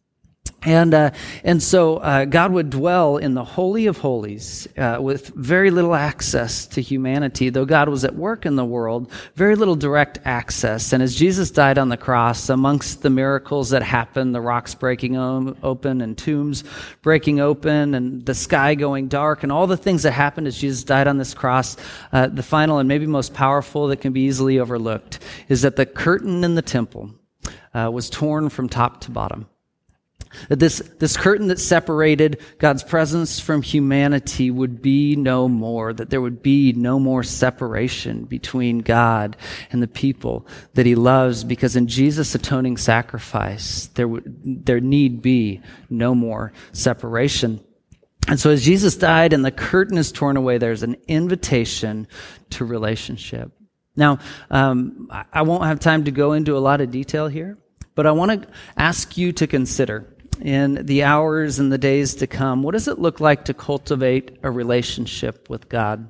And, 0.63 0.95
uh, 0.95 1.11
and 1.45 1.63
so 1.63 1.99
uh, 1.99 2.25
God 2.25 2.51
would 2.51 2.71
dwell 2.71 3.19
in 3.19 3.35
the 3.35 3.45
Holy 3.45 3.87
of 3.87 3.99
Holies 3.99 4.67
uh, 4.77 4.99
with 5.01 5.29
very 5.29 5.71
little 5.71 5.95
access 5.95 6.67
to 6.69 6.81
humanity. 6.81 7.51
Though 7.51 7.65
God 7.65 7.89
was 7.89 8.05
at 8.05 8.17
work 8.17 8.47
in 8.47 8.57
the 8.57 8.65
world, 8.65 9.13
very 9.37 9.55
little 9.55 9.77
direct 9.77 10.19
access. 10.25 10.93
And 10.93 11.03
as 11.03 11.15
Jesus 11.15 11.53
died 11.53 11.79
on 11.79 11.89
the 11.89 11.97
cross, 11.97 12.49
amongst 12.49 13.03
the 13.03 13.11
miracles 13.11 13.71
that 13.71 13.83
happened, 13.83 14.35
the 14.35 14.41
rocks 14.41 14.75
breaking 14.75 15.17
open 15.17 16.01
and 16.01 16.19
tombs 16.19 16.65
breaking 17.01 17.39
open 17.39 17.95
and 17.95 18.27
the 18.27 18.35
sky 18.35 18.75
going 18.75 19.07
dark 19.07 19.45
and 19.45 19.53
all 19.53 19.69
the 19.69 19.77
things 19.77 20.03
that 20.03 20.13
happened 20.13 20.49
as 20.49 20.59
Jesus 20.59 20.83
died 20.83 21.07
on 21.07 21.19
this 21.19 21.35
cross, 21.35 21.77
uh, 22.13 22.27
the 22.27 22.43
final 22.43 22.79
and 22.79 22.89
maybe 22.89 23.07
most 23.07 23.35
powerful 23.35 23.87
that 23.89 24.01
can 24.01 24.13
be 24.13 24.23
easily 24.23 24.59
overlooked 24.59 25.21
is 25.49 25.63
that 25.63 25.77
the 25.77 25.87
curtain 25.87 26.43
in 26.43 26.57
the 26.57 26.63
temple 26.63 27.11
uh, 27.73 27.89
was 27.93 28.11
torn 28.11 28.49
from 28.49 28.69
top 28.69 29.01
to 29.03 29.13
bottom. 29.13 29.47
That 30.49 30.59
this, 30.59 30.79
this 30.99 31.17
curtain 31.17 31.49
that 31.49 31.59
separated 31.59 32.41
God's 32.59 32.83
presence 32.83 33.41
from 33.41 33.63
humanity 33.63 34.51
would 34.51 34.83
be 34.83 35.17
no 35.17 35.49
more, 35.49 35.93
that 35.93 36.11
there 36.11 36.21
would 36.21 36.43
be 36.43 36.73
no 36.73 36.99
more 36.99 37.23
separation 37.23 38.25
between 38.25 38.79
God 38.79 39.37
and 39.73 39.83
the 39.83 39.89
people 39.89 40.47
that 40.75 40.87
he 40.87 40.95
loves, 40.95 41.45
because 41.45 41.77
in 41.77 41.89
Jesus' 41.89 42.35
atoning 42.35 42.77
sacrifice, 42.77 43.87
there, 43.95 44.09
would, 44.09 44.65
there 44.65 44.81
need 44.81 45.23
be 45.23 45.63
no 45.91 46.15
more 46.15 46.53
separation. 46.73 47.61
And 48.29 48.41
so 48.41 48.51
as 48.51 48.65
Jesus 48.65 48.97
died 48.97 49.33
and 49.33 49.45
the 49.45 49.53
curtain 49.53 49.99
is 49.99 50.11
torn 50.11 50.37
away, 50.37 50.59
there's 50.59 50.83
an 50.83 50.97
invitation 51.07 52.09
to 52.51 52.65
relationship. 52.65 53.53
Now, 53.95 54.19
um, 54.51 55.09
I 55.33 55.43
won't 55.43 55.65
have 55.65 55.81
time 55.81 56.05
to 56.05 56.11
go 56.11 56.33
into 56.33 56.57
a 56.57 56.59
lot 56.59 56.81
of 56.81 56.91
detail 56.91 57.29
here, 57.29 57.57
but 57.95 58.07
I 58.07 58.13
want 58.13 58.43
to 58.43 58.49
ask 58.77 59.17
you 59.17 59.33
to 59.33 59.47
consider 59.47 60.13
in 60.41 60.87
the 60.87 61.03
hours 61.03 61.59
and 61.59 61.73
the 61.73 61.79
days 61.79 62.17
to 62.17 62.27
come, 62.27 62.63
what 62.63 62.73
does 62.73 62.89
it 62.89 62.99
look 62.99 63.21
like 63.21 63.47
to 63.47 63.55
cultivate 63.55 64.39
a 64.43 64.51
relationship 64.51 65.49
with 65.49 65.69
God? 65.69 66.09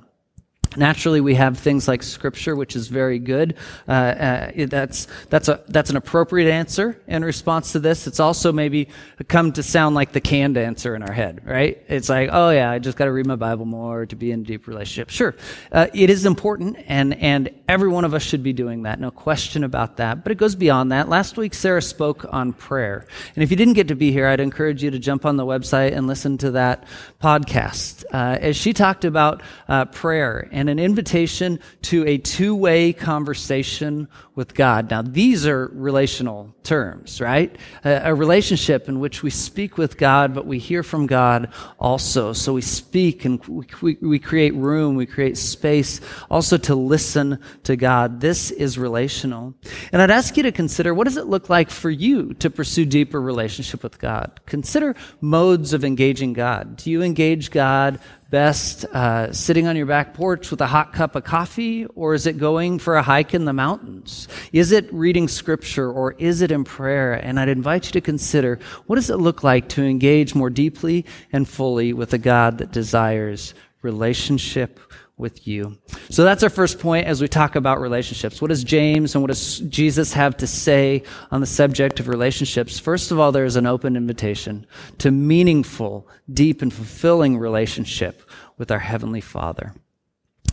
Naturally, 0.75 1.21
we 1.21 1.35
have 1.35 1.57
things 1.57 1.87
like 1.87 2.03
Scripture, 2.03 2.55
which 2.55 2.75
is 2.75 2.87
very 2.87 3.19
good. 3.19 3.55
Uh, 3.87 3.91
uh, 3.91 4.51
that's 4.67 5.07
that's 5.29 5.47
a 5.47 5.61
that's 5.67 5.89
an 5.89 5.97
appropriate 5.97 6.51
answer 6.51 6.99
in 7.07 7.23
response 7.23 7.71
to 7.71 7.79
this. 7.79 8.07
It's 8.07 8.19
also 8.19 8.51
maybe 8.51 8.89
come 9.27 9.51
to 9.53 9.63
sound 9.63 9.95
like 9.95 10.11
the 10.11 10.21
canned 10.21 10.57
answer 10.57 10.95
in 10.95 11.03
our 11.03 11.11
head, 11.11 11.41
right? 11.45 11.81
It's 11.87 12.09
like, 12.09 12.29
oh 12.31 12.49
yeah, 12.49 12.71
I 12.71 12.79
just 12.79 12.97
got 12.97 13.05
to 13.05 13.11
read 13.11 13.25
my 13.25 13.35
Bible 13.35 13.65
more 13.65 14.05
to 14.05 14.15
be 14.15 14.31
in 14.31 14.41
a 14.41 14.43
deep 14.43 14.67
relationship. 14.67 15.09
Sure, 15.09 15.35
uh, 15.71 15.87
it 15.93 16.09
is 16.09 16.25
important, 16.25 16.77
and 16.87 17.13
and 17.15 17.49
every 17.67 17.89
one 17.89 18.05
of 18.05 18.13
us 18.13 18.23
should 18.23 18.43
be 18.43 18.53
doing 18.53 18.83
that, 18.83 18.99
no 18.99 19.11
question 19.11 19.63
about 19.63 19.97
that. 19.97 20.23
But 20.23 20.31
it 20.31 20.37
goes 20.37 20.55
beyond 20.55 20.91
that. 20.91 21.09
Last 21.09 21.37
week, 21.37 21.53
Sarah 21.53 21.81
spoke 21.81 22.25
on 22.29 22.53
prayer, 22.53 23.05
and 23.35 23.43
if 23.43 23.51
you 23.51 23.57
didn't 23.57 23.73
get 23.73 23.87
to 23.89 23.95
be 23.95 24.11
here, 24.11 24.27
I'd 24.27 24.39
encourage 24.39 24.83
you 24.83 24.91
to 24.91 24.99
jump 24.99 25.25
on 25.25 25.37
the 25.37 25.45
website 25.45 25.95
and 25.95 26.07
listen 26.07 26.37
to 26.39 26.51
that 26.51 26.85
podcast 27.21 28.03
uh, 28.11 28.37
as 28.39 28.55
she 28.55 28.73
talked 28.73 29.05
about 29.05 29.41
uh, 29.67 29.85
prayer 29.85 30.47
and 30.57 30.69
an 30.71 30.79
invitation 30.79 31.59
to 31.83 32.03
a 32.07 32.17
two-way 32.17 32.91
conversation 32.91 34.07
with 34.33 34.55
God. 34.55 34.89
Now, 34.89 35.03
these 35.03 35.45
are 35.45 35.69
relational 35.71 36.51
terms, 36.63 37.21
right? 37.21 37.55
A, 37.85 38.09
a, 38.09 38.15
relationship 38.15 38.89
in 38.89 38.99
which 38.99 39.21
we 39.21 39.29
speak 39.29 39.77
with 39.77 39.97
God, 39.97 40.33
but 40.33 40.47
we 40.47 40.57
hear 40.57 40.81
from 40.81 41.05
God 41.05 41.53
also. 41.79 42.33
So 42.33 42.53
we 42.53 42.61
speak 42.61 43.23
and 43.23 43.43
we, 43.45 43.67
we, 43.81 43.97
we 44.01 44.19
create 44.19 44.55
room, 44.55 44.95
we 44.95 45.05
create 45.05 45.37
space 45.37 46.01
also 46.29 46.57
to 46.57 46.73
listen 46.73 47.39
to 47.63 47.75
God. 47.75 48.19
This 48.19 48.49
is 48.49 48.79
relational. 48.79 49.53
And 49.91 50.01
I'd 50.01 50.11
ask 50.11 50.37
you 50.37 50.43
to 50.43 50.51
consider 50.51 50.91
what 50.93 51.05
does 51.05 51.17
it 51.17 51.27
look 51.27 51.49
like 51.49 51.69
for 51.69 51.91
you 51.91 52.33
to 52.35 52.49
pursue 52.49 52.85
deeper 52.85 53.21
relationship 53.21 53.83
with 53.83 53.99
God? 53.99 54.39
Consider 54.47 54.95
modes 55.21 55.73
of 55.73 55.85
engaging 55.85 56.33
God. 56.33 56.77
Do 56.77 56.89
you 56.89 57.03
engage 57.03 57.51
God 57.51 57.99
best 58.29 58.85
uh, 58.85 59.31
sitting 59.31 59.67
on 59.67 59.75
your 59.75 59.85
back 59.85 60.13
porch 60.13 60.51
with 60.51 60.61
a 60.61 60.67
hot 60.67 60.93
cup 60.93 61.15
of 61.15 61.23
coffee, 61.23 61.85
or 61.87 62.13
is 62.13 62.27
it 62.27 62.37
going 62.37 62.79
for 62.79 62.95
a 62.95 63.01
hike 63.01 63.33
in 63.33 63.45
the 63.45 63.53
mountains? 63.53 64.27
Is 64.51 64.71
it 64.71 64.91
reading 64.93 65.27
scripture, 65.27 65.91
or 65.91 66.13
is 66.13 66.41
it 66.41 66.51
in 66.51 66.63
prayer? 66.63 67.13
And 67.13 67.39
I'd 67.39 67.49
invite 67.49 67.85
you 67.85 67.91
to 67.93 68.01
consider 68.01 68.59
what 68.85 68.95
does 68.95 69.09
it 69.09 69.17
look 69.17 69.43
like 69.43 69.69
to 69.69 69.83
engage 69.83 70.35
more 70.35 70.49
deeply 70.49 71.05
and 71.31 71.47
fully 71.47 71.93
with 71.93 72.13
a 72.13 72.17
God 72.17 72.57
that 72.57 72.71
desires 72.71 73.53
relationship 73.81 74.79
with 75.17 75.47
you. 75.47 75.77
So 76.09 76.23
that's 76.23 76.43
our 76.43 76.49
first 76.49 76.79
point 76.79 77.07
as 77.07 77.21
we 77.21 77.27
talk 77.27 77.55
about 77.55 77.81
relationships. 77.81 78.41
What 78.41 78.49
does 78.49 78.63
James 78.63 79.15
and 79.15 79.23
what 79.23 79.29
does 79.29 79.59
Jesus 79.59 80.13
have 80.13 80.37
to 80.37 80.47
say 80.47 81.03
on 81.31 81.41
the 81.41 81.47
subject 81.47 81.99
of 81.99 82.07
relationships? 82.07 82.79
First 82.79 83.11
of 83.11 83.19
all, 83.19 83.31
there 83.31 83.45
is 83.45 83.55
an 83.55 83.65
open 83.65 83.95
invitation 83.95 84.67
to 84.99 85.09
meaningful, 85.09 86.07
deep, 86.31 86.61
and 86.61 86.71
fulfilling 86.71 87.37
relationship 87.37 88.21
with 88.57 88.71
our 88.71 88.79
Heavenly 88.79 89.21
Father. 89.21 89.73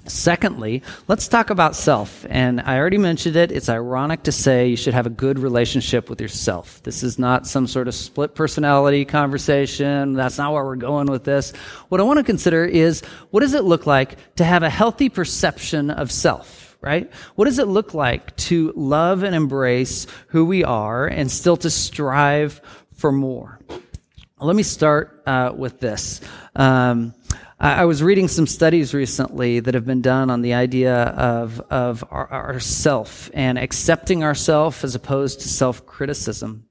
Secondly, 0.07 0.83
let's 1.09 1.29
talk 1.29 1.49
about 1.49 1.75
self. 1.75 2.27
And 2.29 2.61
I 2.61 2.79
already 2.79 2.99
mentioned 2.99 3.37
it. 3.37 3.51
It's 3.51 3.69
ironic 3.69 4.25
to 4.25 4.33
say 4.33 4.69
you 4.69 4.77
should 4.77 4.93
have 4.93 5.07
a 5.07 5.11
good 5.11 5.39
relationship 5.39 6.11
with 6.11 6.21
yourself. 6.21 6.83
This 6.83 7.03
is 7.03 7.19
not 7.19 7.47
some 7.47 7.67
sort 7.67 7.89
of 7.89 7.95
split 7.95 8.35
personality 8.35 9.05
conversation. 9.07 10.13
That's 10.13 10.37
not 10.37 10.53
where 10.53 10.65
we're 10.65 10.77
going 10.77 11.07
with 11.07 11.25
this. 11.25 11.53
What 11.89 12.01
I 12.01 12.05
want 12.05 12.19
to 12.19 12.25
consider 12.25 12.65
is 12.65 13.01
what 13.31 13.41
does 13.41 13.55
it 13.55 13.65
look 13.65 13.87
like 13.87 14.37
to 14.37 14.45
have 14.45 14.63
a 14.63 14.71
healthy 14.71 15.09
perception 15.09 15.91
of 15.91 16.13
self? 16.13 16.77
Right? 16.83 17.11
What 17.35 17.47
does 17.47 17.59
it 17.59 17.67
look 17.67 17.95
like 17.95 18.37
to 18.37 18.71
love 18.77 19.23
and 19.23 19.35
embrace 19.35 20.07
who 20.29 20.45
we 20.45 20.65
are 20.65 21.07
and 21.07 21.31
still 21.31 21.57
to 21.59 21.71
strive 21.71 22.61
for 22.95 23.11
more? 23.11 23.59
Let 24.39 24.55
me 24.55 24.63
start 24.63 25.23
uh, 25.27 25.55
with 25.57 25.81
this. 25.81 26.21
Um, 26.55 27.15
I 27.65 27.87
was 27.87 28.03
reading 28.03 28.29
some 28.29 28.47
studies 28.47 28.93
recently 28.93 29.59
that 29.59 29.73
have 29.73 29.87
been 29.87 30.03
done 30.03 30.29
on 30.29 30.43
the 30.43 30.53
idea 30.53 31.05
of, 31.05 31.63
of 31.71 32.05
our, 32.11 32.31
our 32.31 32.61
self 32.61 33.31
and 33.33 33.59
accepting 33.59 34.23
ourself 34.23 34.85
as 34.85 34.95
opposed 34.95 35.41
to 35.41 35.49
self 35.49 35.87
criticism. 35.87 36.67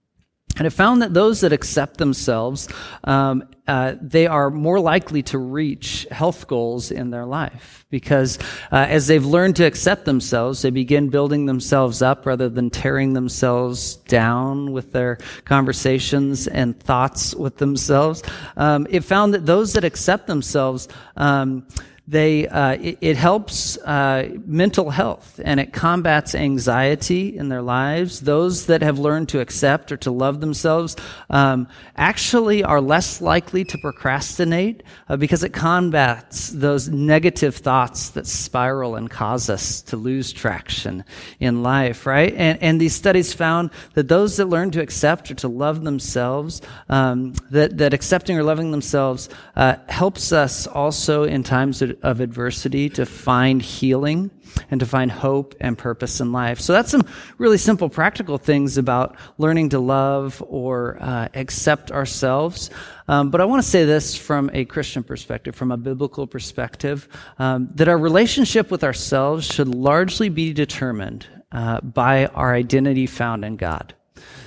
And 0.57 0.67
it 0.67 0.69
found 0.69 1.01
that 1.01 1.13
those 1.13 1.41
that 1.41 1.51
accept 1.51 1.97
themselves, 1.97 2.67
um, 3.05 3.43
uh, 3.67 3.95
they 4.01 4.27
are 4.27 4.51
more 4.51 4.79
likely 4.79 5.23
to 5.23 5.37
reach 5.37 6.05
health 6.11 6.47
goals 6.47 6.91
in 6.91 7.09
their 7.09 7.25
life 7.25 7.85
because 7.89 8.37
uh, 8.71 8.85
as 8.89 9.07
they've 9.07 9.25
learned 9.25 9.55
to 9.55 9.63
accept 9.63 10.05
themselves, 10.05 10.61
they 10.61 10.69
begin 10.69 11.09
building 11.09 11.45
themselves 11.45 12.01
up 12.01 12.25
rather 12.25 12.49
than 12.49 12.69
tearing 12.69 13.13
themselves 13.13 13.95
down 13.95 14.73
with 14.73 14.91
their 14.91 15.17
conversations 15.45 16.47
and 16.47 16.79
thoughts 16.79 17.33
with 17.33 17.57
themselves. 17.57 18.21
Um, 18.57 18.85
it 18.89 19.03
found 19.03 19.33
that 19.33 19.45
those 19.45 19.73
that 19.73 19.83
accept 19.83 20.27
themselves, 20.27 20.87
um, 21.15 21.65
they 22.05 22.47
uh, 22.49 22.71
it, 22.71 22.97
it, 22.99 23.17
helps 23.17 23.77
uh, 23.77 24.29
mental 24.45 24.89
health 24.89 25.39
and 25.45 25.57
it 25.57 25.71
combats 25.71 26.35
anxiety 26.35 27.37
in 27.37 27.47
their 27.47 27.61
lives. 27.61 28.19
Those 28.19 28.65
that 28.65 28.81
have 28.81 28.99
learned 28.99 29.29
to 29.29 29.39
accept 29.39 29.89
or 29.89 29.97
to 29.97 30.11
love 30.11 30.41
themselves 30.41 30.97
um, 31.29 31.65
actually 31.95 32.61
are 32.61 32.81
less 32.81 33.21
likely 33.21 33.63
to 33.63 33.77
procrastinate 33.77 34.83
uh, 35.07 35.15
because 35.15 35.45
it 35.45 35.53
combats 35.53 36.49
those 36.49 36.89
negative 36.89 37.55
thoughts 37.55 38.09
that 38.09 38.27
spiral 38.27 38.95
and 38.95 39.09
cause 39.09 39.49
us 39.49 39.81
to 39.83 39.95
lose 39.95 40.33
traction 40.33 41.05
in 41.39 41.63
life. 41.63 42.05
Right? 42.05 42.33
And 42.35 42.61
and 42.61 42.81
these 42.81 42.93
studies 42.93 43.33
found 43.33 43.69
that 43.93 44.09
those 44.09 44.35
that 44.37 44.49
learn 44.49 44.71
to 44.71 44.81
accept 44.81 45.31
or 45.31 45.35
to 45.35 45.47
love 45.47 45.85
themselves, 45.85 46.61
um, 46.89 47.31
that 47.51 47.77
that 47.77 47.93
accepting 47.93 48.37
or 48.37 48.43
loving 48.43 48.71
themselves 48.71 49.29
uh, 49.55 49.77
helps 49.87 50.33
us 50.33 50.67
also 50.67 51.23
in 51.23 51.43
times 51.43 51.81
of 51.81 51.92
of 52.01 52.19
adversity 52.19 52.89
to 52.89 53.05
find 53.05 53.61
healing 53.61 54.31
and 54.69 54.79
to 54.79 54.85
find 54.85 55.11
hope 55.11 55.55
and 55.59 55.77
purpose 55.77 56.19
in 56.19 56.31
life. 56.31 56.59
So 56.59 56.73
that's 56.73 56.91
some 56.91 57.07
really 57.37 57.57
simple, 57.57 57.89
practical 57.89 58.37
things 58.37 58.77
about 58.77 59.15
learning 59.37 59.69
to 59.69 59.79
love 59.79 60.43
or 60.47 60.97
uh, 60.99 61.27
accept 61.33 61.91
ourselves. 61.91 62.69
Um, 63.07 63.31
but 63.31 63.41
I 63.41 63.45
want 63.45 63.61
to 63.61 63.67
say 63.67 63.85
this 63.85 64.15
from 64.15 64.49
a 64.53 64.65
Christian 64.65 65.03
perspective, 65.03 65.55
from 65.55 65.71
a 65.71 65.77
biblical 65.77 66.27
perspective, 66.27 67.07
um, 67.39 67.69
that 67.75 67.87
our 67.87 67.97
relationship 67.97 68.71
with 68.71 68.83
ourselves 68.83 69.45
should 69.45 69.67
largely 69.67 70.29
be 70.29 70.53
determined 70.53 71.27
uh, 71.51 71.81
by 71.81 72.27
our 72.27 72.53
identity 72.53 73.05
found 73.05 73.45
in 73.45 73.57
God. 73.57 73.93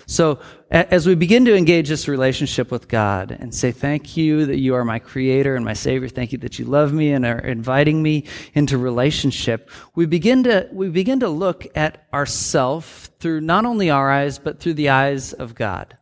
So 0.06 0.38
as 0.70 1.06
we 1.06 1.14
begin 1.14 1.44
to 1.44 1.56
engage 1.56 1.88
this 1.88 2.08
relationship 2.08 2.70
with 2.70 2.88
God 2.88 3.30
and 3.30 3.54
say, 3.54 3.70
thank 3.70 4.16
you 4.16 4.46
that 4.46 4.58
you 4.58 4.74
are 4.74 4.84
my 4.84 4.98
creator 4.98 5.54
and 5.54 5.64
my 5.64 5.74
savior. 5.74 6.08
Thank 6.08 6.32
you 6.32 6.38
that 6.38 6.58
you 6.58 6.64
love 6.64 6.92
me 6.92 7.12
and 7.12 7.24
are 7.24 7.38
inviting 7.38 8.02
me 8.02 8.24
into 8.54 8.76
relationship. 8.76 9.70
We 9.94 10.06
begin 10.06 10.42
to, 10.44 10.68
we 10.72 10.88
begin 10.88 11.20
to 11.20 11.28
look 11.28 11.66
at 11.76 12.06
ourself 12.12 13.10
through 13.20 13.42
not 13.42 13.64
only 13.64 13.90
our 13.90 14.10
eyes, 14.10 14.38
but 14.38 14.58
through 14.58 14.74
the 14.74 14.88
eyes 14.88 15.32
of 15.32 15.54
God 15.54 15.96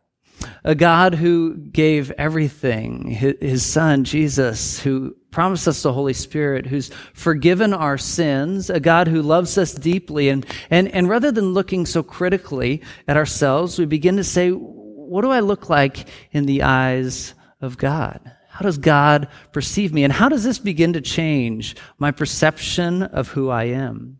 a 0.63 0.75
God 0.75 1.15
who 1.15 1.55
gave 1.55 2.11
everything, 2.11 3.07
his 3.09 3.65
son, 3.65 4.03
Jesus, 4.03 4.79
who 4.79 5.15
promised 5.31 5.67
us 5.67 5.83
the 5.83 5.93
Holy 5.93 6.13
Spirit, 6.13 6.65
who's 6.65 6.89
forgiven 7.13 7.73
our 7.73 7.97
sins, 7.97 8.69
a 8.69 8.79
God 8.79 9.07
who 9.07 9.21
loves 9.21 9.57
us 9.57 9.73
deeply. 9.73 10.29
And, 10.29 10.45
and, 10.69 10.87
and 10.93 11.09
rather 11.09 11.31
than 11.31 11.53
looking 11.53 11.85
so 11.85 12.03
critically 12.03 12.81
at 13.07 13.17
ourselves, 13.17 13.77
we 13.77 13.85
begin 13.85 14.17
to 14.17 14.23
say, 14.23 14.51
what 14.51 15.21
do 15.21 15.31
I 15.31 15.41
look 15.41 15.69
like 15.69 16.07
in 16.31 16.45
the 16.45 16.63
eyes 16.63 17.33
of 17.61 17.77
God? 17.77 18.19
How 18.49 18.61
does 18.61 18.77
God 18.77 19.27
perceive 19.51 19.93
me? 19.93 20.05
And 20.05 20.13
how 20.13 20.29
does 20.29 20.45
this 20.45 20.59
begin 20.59 20.93
to 20.93 21.01
change 21.01 21.75
my 21.97 22.11
perception 22.11 23.03
of 23.03 23.27
who 23.27 23.49
I 23.49 23.65
am? 23.65 24.19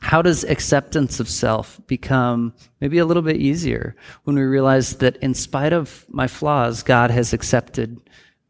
How 0.00 0.22
does 0.22 0.44
acceptance 0.44 1.20
of 1.20 1.28
self 1.28 1.80
become 1.86 2.54
maybe 2.80 2.98
a 2.98 3.04
little 3.04 3.22
bit 3.22 3.36
easier 3.36 3.94
when 4.24 4.36
we 4.36 4.42
realize 4.42 4.96
that 4.96 5.16
in 5.18 5.34
spite 5.34 5.72
of 5.72 6.06
my 6.08 6.26
flaws, 6.26 6.82
God 6.82 7.10
has 7.10 7.32
accepted 7.32 8.00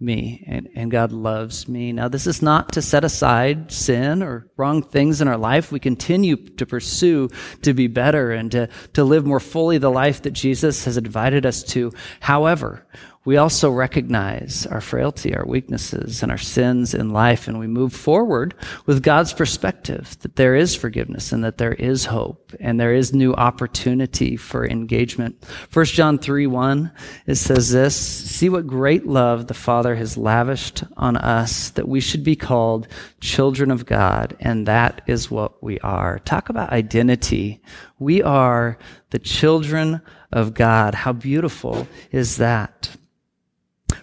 me 0.01 0.43
and, 0.47 0.69
and 0.75 0.91
God 0.91 1.13
loves 1.13 1.69
me. 1.69 1.93
Now, 1.93 2.09
this 2.09 2.27
is 2.27 2.41
not 2.41 2.73
to 2.73 2.83
set 2.83 3.05
aside 3.05 3.71
sin 3.71 4.23
or 4.23 4.49
wrong 4.57 4.83
things 4.83 5.21
in 5.21 5.29
our 5.29 5.37
life. 5.37 5.71
We 5.71 5.81
continue 5.81 6.37
to 6.37 6.65
pursue 6.65 7.29
to 7.63 7.75
be 7.75 7.87
better 7.87 8.33
and 8.33 8.51
to, 8.53 8.69
to 8.95 9.05
live 9.05 9.27
more 9.27 9.41
fully 9.41 9.79
the 9.79 9.91
life 9.91 10.23
that 10.23 10.33
Jesus 10.33 10.85
has 10.87 10.97
invited 10.97 11.45
us 11.45 11.63
to. 11.65 11.93
However, 12.21 12.87
we 13.27 13.37
also 13.37 13.71
recognize 13.71 14.67
our 14.67 14.81
frailty, 14.81 15.37
our 15.37 15.45
weaknesses, 15.45 16.23
and 16.23 16.33
our 16.33 16.39
sins 16.39 16.95
in 16.95 17.11
life, 17.11 17.49
and 17.49 17.59
we 17.59 17.67
move 17.67 17.93
forward 17.93 18.55
with 18.87 19.03
God's 19.03 19.35
perspective 19.35 20.17
that 20.21 20.37
there 20.37 20.57
is 20.57 20.75
forgiveness 20.75 21.31
and 21.31 21.45
that 21.45 21.59
there 21.59 21.75
is 21.75 22.07
hope 22.07 22.55
and 22.61 22.81
there 22.81 22.95
is 22.95 23.13
new 23.13 23.35
opportunity 23.35 24.39
for 24.39 24.67
engagement. 24.67 25.45
1 25.71 25.85
John 25.85 26.19
3 26.19 26.47
1, 26.47 26.91
it 27.27 27.35
says 27.35 27.71
this 27.71 27.95
See 27.95 28.49
what 28.49 28.67
great 28.67 29.07
love 29.07 29.49
the 29.49 29.55
Father 29.55 29.97
has 29.97 30.17
lavished 30.17 30.85
on 30.97 31.19
us 31.19 31.69
that 31.71 31.87
we 31.87 32.01
should 32.01 32.25
be 32.25 32.37
called 32.37 32.89
children 33.21 33.71
of 33.71 33.85
God, 33.85 34.35
and 34.41 34.67
that 34.67 35.03
is 35.07 35.31
what 35.31 35.63
we 35.63 35.79
are. 35.81 36.21
Talk 36.21 36.49
about 36.49 36.73
identity. 36.73 37.61
We 37.99 38.23
are 38.23 38.79
the 39.11 39.19
children 39.19 40.01
of 40.33 40.55
God. 40.55 40.95
How 40.95 41.13
beautiful 41.13 41.87
is 42.13 42.39
that? 42.39 42.97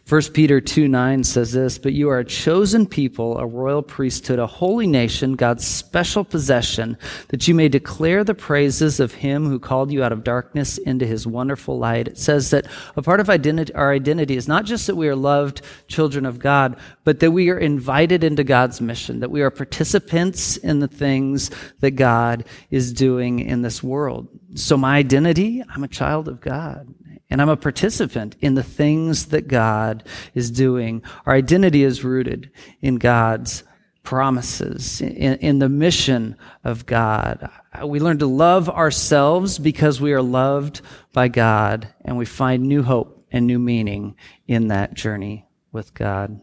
1 0.10 0.22
Peter 0.34 0.62
2 0.62 0.88
9 0.88 1.24
says 1.24 1.52
this, 1.52 1.78
but 1.78 1.92
you 1.92 2.10
are 2.10 2.20
a 2.20 2.26
chosen 2.26 2.86
people, 2.86 3.38
a 3.38 3.46
royal 3.46 3.82
priesthood, 3.82 4.40
a 4.40 4.48
holy 4.48 4.88
nation, 4.88 5.36
God's 5.36 5.68
special 5.68 6.24
possession, 6.24 6.98
that 7.28 7.46
you 7.48 7.54
may 7.54 7.68
declare 7.68 8.24
the 8.24 8.34
praises 8.34 9.02
of 9.02 9.14
him 9.14 9.46
who 9.46 9.60
called 9.60 9.92
you 9.92 10.04
out 10.04 10.14
of 10.14 10.24
darkness 10.24 10.78
into 10.78 11.06
his 11.06 11.28
wonderful 11.28 11.78
light. 11.78 12.08
It 12.08 12.18
says 12.18 12.52
that 12.52 12.68
a 12.96 13.02
part 13.02 13.20
of 13.20 13.30
identity, 13.30 13.74
our 13.74 13.92
identity 13.92 14.38
is 14.38 14.48
not 14.48 14.64
just 14.64 14.88
that 14.88 14.96
we 14.96 15.10
are 15.10 15.16
loved 15.16 15.62
children 15.90 16.26
of 16.26 16.40
God, 16.40 16.78
but 17.04 17.20
that 17.20 17.32
we 17.32 17.50
are 17.50 17.60
invited 17.60 18.24
into 18.24 18.46
God's 18.46 18.80
mission, 18.80 19.20
that 19.20 19.32
we 19.32 19.42
are 19.42 19.52
participants 19.52 20.56
in 20.56 20.80
the 20.80 20.88
things 20.88 21.52
that 21.82 21.92
God 21.92 22.46
is 22.72 22.94
doing 22.94 23.40
in 23.40 23.62
this 23.62 23.84
world. 23.84 24.30
So 24.56 24.78
my 24.78 24.98
identity, 24.98 25.64
I'm 25.70 25.84
a 25.84 25.90
child 25.90 26.30
of 26.30 26.40
God 26.40 26.94
and 27.30 27.42
I'm 27.42 27.50
a 27.50 27.58
participant 27.58 28.36
in 28.40 28.56
the 28.56 28.64
things 28.64 29.28
that 29.28 29.48
God 29.48 30.04
is 30.34 30.50
doing. 30.50 31.04
Our 31.26 31.34
identity 31.34 31.84
is 31.84 32.04
rooted 32.04 32.52
in 32.82 32.96
God's 32.96 33.64
promises, 34.04 35.02
in, 35.02 35.36
in 35.36 35.60
the 35.60 35.68
mission 35.68 36.38
of 36.64 36.86
God. 36.86 37.50
We 37.84 38.00
learn 38.00 38.20
to 38.20 38.28
love 38.28 38.70
ourselves 38.70 39.60
because 39.60 40.00
we 40.00 40.14
are 40.14 40.22
loved 40.22 40.82
by 41.12 41.28
God, 41.28 41.94
and 42.06 42.18
we 42.18 42.26
find 42.26 42.64
new 42.64 42.84
hope 42.84 43.26
and 43.32 43.46
new 43.46 43.60
meaning 43.60 44.16
in 44.48 44.70
that 44.70 44.94
journey 44.94 45.46
with 45.74 45.94
God. 45.94 46.40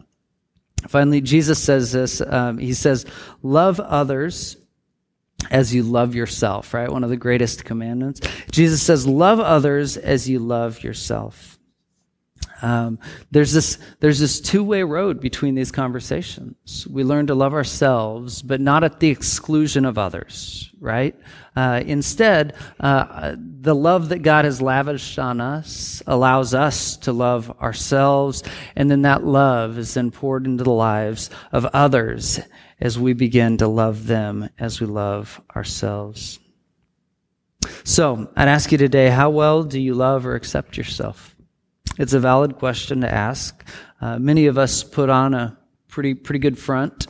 Finally, 0.89 1.23
Jesus 1.23 1.59
says 1.59 1.93
this. 1.93 2.21
Um, 2.21 2.59
he 2.59 2.75
says, 2.75 3.07
Love 3.43 3.81
others 3.81 4.59
as 5.51 5.75
you 5.75 5.83
love 5.83 6.15
yourself, 6.15 6.75
right? 6.75 6.91
One 6.91 7.05
of 7.05 7.11
the 7.11 7.17
greatest 7.17 7.65
commandments. 7.65 8.21
Jesus 8.51 8.83
says, 8.83 9.07
Love 9.07 9.41
others 9.41 9.97
as 9.97 10.29
you 10.29 10.39
love 10.39 10.83
yourself. 10.83 11.55
Um, 12.63 12.99
there's 13.31 13.53
this 13.53 13.79
there's 14.01 14.19
this 14.19 14.41
two 14.41 14.65
way 14.65 14.85
road 14.85 15.21
between 15.21 15.55
these 15.55 15.71
conversations. 15.71 16.87
We 16.89 17.05
learn 17.05 17.27
to 17.27 17.35
love 17.35 17.53
ourselves, 17.53 18.41
but 18.41 18.61
not 18.61 18.85
at 18.85 19.01
the 19.01 19.11
exclusion 19.11 19.85
of 19.85 19.99
others, 19.99 20.71
right? 20.81 21.15
Uh, 21.57 21.83
instead, 21.85 22.55
uh, 22.81 23.37
the 23.39 23.75
love 23.75 24.09
that 24.09 24.21
God 24.21 24.45
has 24.45 24.63
lavished 24.63 25.19
on 25.19 25.43
us 25.43 26.03
allows 26.07 26.55
us 26.55 26.97
to 26.99 27.13
love 27.13 27.51
ourselves, 27.61 28.43
and 28.77 28.91
then 28.91 29.03
that 29.03 29.25
love 29.25 29.77
is 29.77 29.93
then 29.93 30.11
poured 30.11 30.47
into 30.47 30.65
the 30.65 30.71
lives 30.71 31.29
of 31.53 31.67
others 31.67 32.41
as 32.85 32.99
we 32.99 33.15
begin 33.15 33.57
to 33.57 33.67
love 33.67 34.07
them 34.07 34.49
as 34.59 34.79
we 34.79 34.87
love 34.87 35.41
ourselves. 35.57 36.39
So, 37.83 38.31
I'd 38.37 38.47
ask 38.47 38.71
you 38.71 38.79
today, 38.79 39.09
how 39.09 39.31
well 39.31 39.65
do 39.65 39.81
you 39.81 39.95
love 39.95 40.27
or 40.27 40.35
accept 40.35 40.77
yourself? 40.77 41.35
It's 41.99 42.13
a 42.13 42.21
valid 42.21 42.57
question 42.57 43.01
to 43.01 43.13
ask. 43.13 43.67
Uh, 44.03 44.19
many 44.19 44.47
of 44.47 44.59
us 44.59 44.85
put 44.85 45.09
on 45.09 45.33
a 45.33 45.57
pretty 45.89 46.13
pretty 46.13 46.41
good 46.41 46.59
front, 46.59 47.07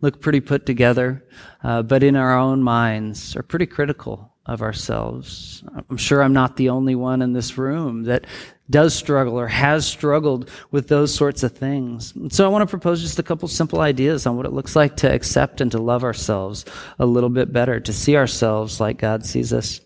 look 0.00 0.20
pretty 0.20 0.40
put 0.40 0.64
together, 0.64 1.24
uh, 1.64 1.82
but 1.82 2.04
in 2.04 2.14
our 2.14 2.38
own 2.38 2.62
minds 2.62 3.34
are 3.34 3.42
pretty 3.42 3.66
critical 3.66 4.32
of 4.46 4.62
ourselves. 4.62 5.64
I'm 5.90 5.96
sure 5.96 6.22
I'm 6.22 6.34
not 6.34 6.56
the 6.56 6.68
only 6.68 6.94
one 6.94 7.20
in 7.20 7.32
this 7.32 7.58
room 7.58 8.04
that 8.04 8.26
does 8.68 8.94
struggle 8.94 9.38
or 9.38 9.46
has 9.46 9.86
struggled 9.86 10.50
with 10.70 10.88
those 10.88 11.14
sorts 11.14 11.42
of 11.42 11.52
things. 11.52 12.12
so 12.30 12.44
I 12.44 12.48
want 12.48 12.62
to 12.62 12.66
propose 12.66 13.02
just 13.02 13.18
a 13.18 13.22
couple 13.22 13.48
simple 13.48 13.80
ideas 13.80 14.26
on 14.26 14.36
what 14.36 14.46
it 14.46 14.52
looks 14.52 14.74
like 14.74 14.96
to 14.98 15.12
accept 15.12 15.60
and 15.60 15.70
to 15.72 15.78
love 15.78 16.04
ourselves 16.04 16.64
a 16.98 17.06
little 17.06 17.30
bit 17.30 17.52
better, 17.52 17.80
to 17.80 17.92
see 17.92 18.16
ourselves 18.16 18.80
like 18.80 18.98
God 18.98 19.24
sees 19.24 19.52
us. 19.52 19.80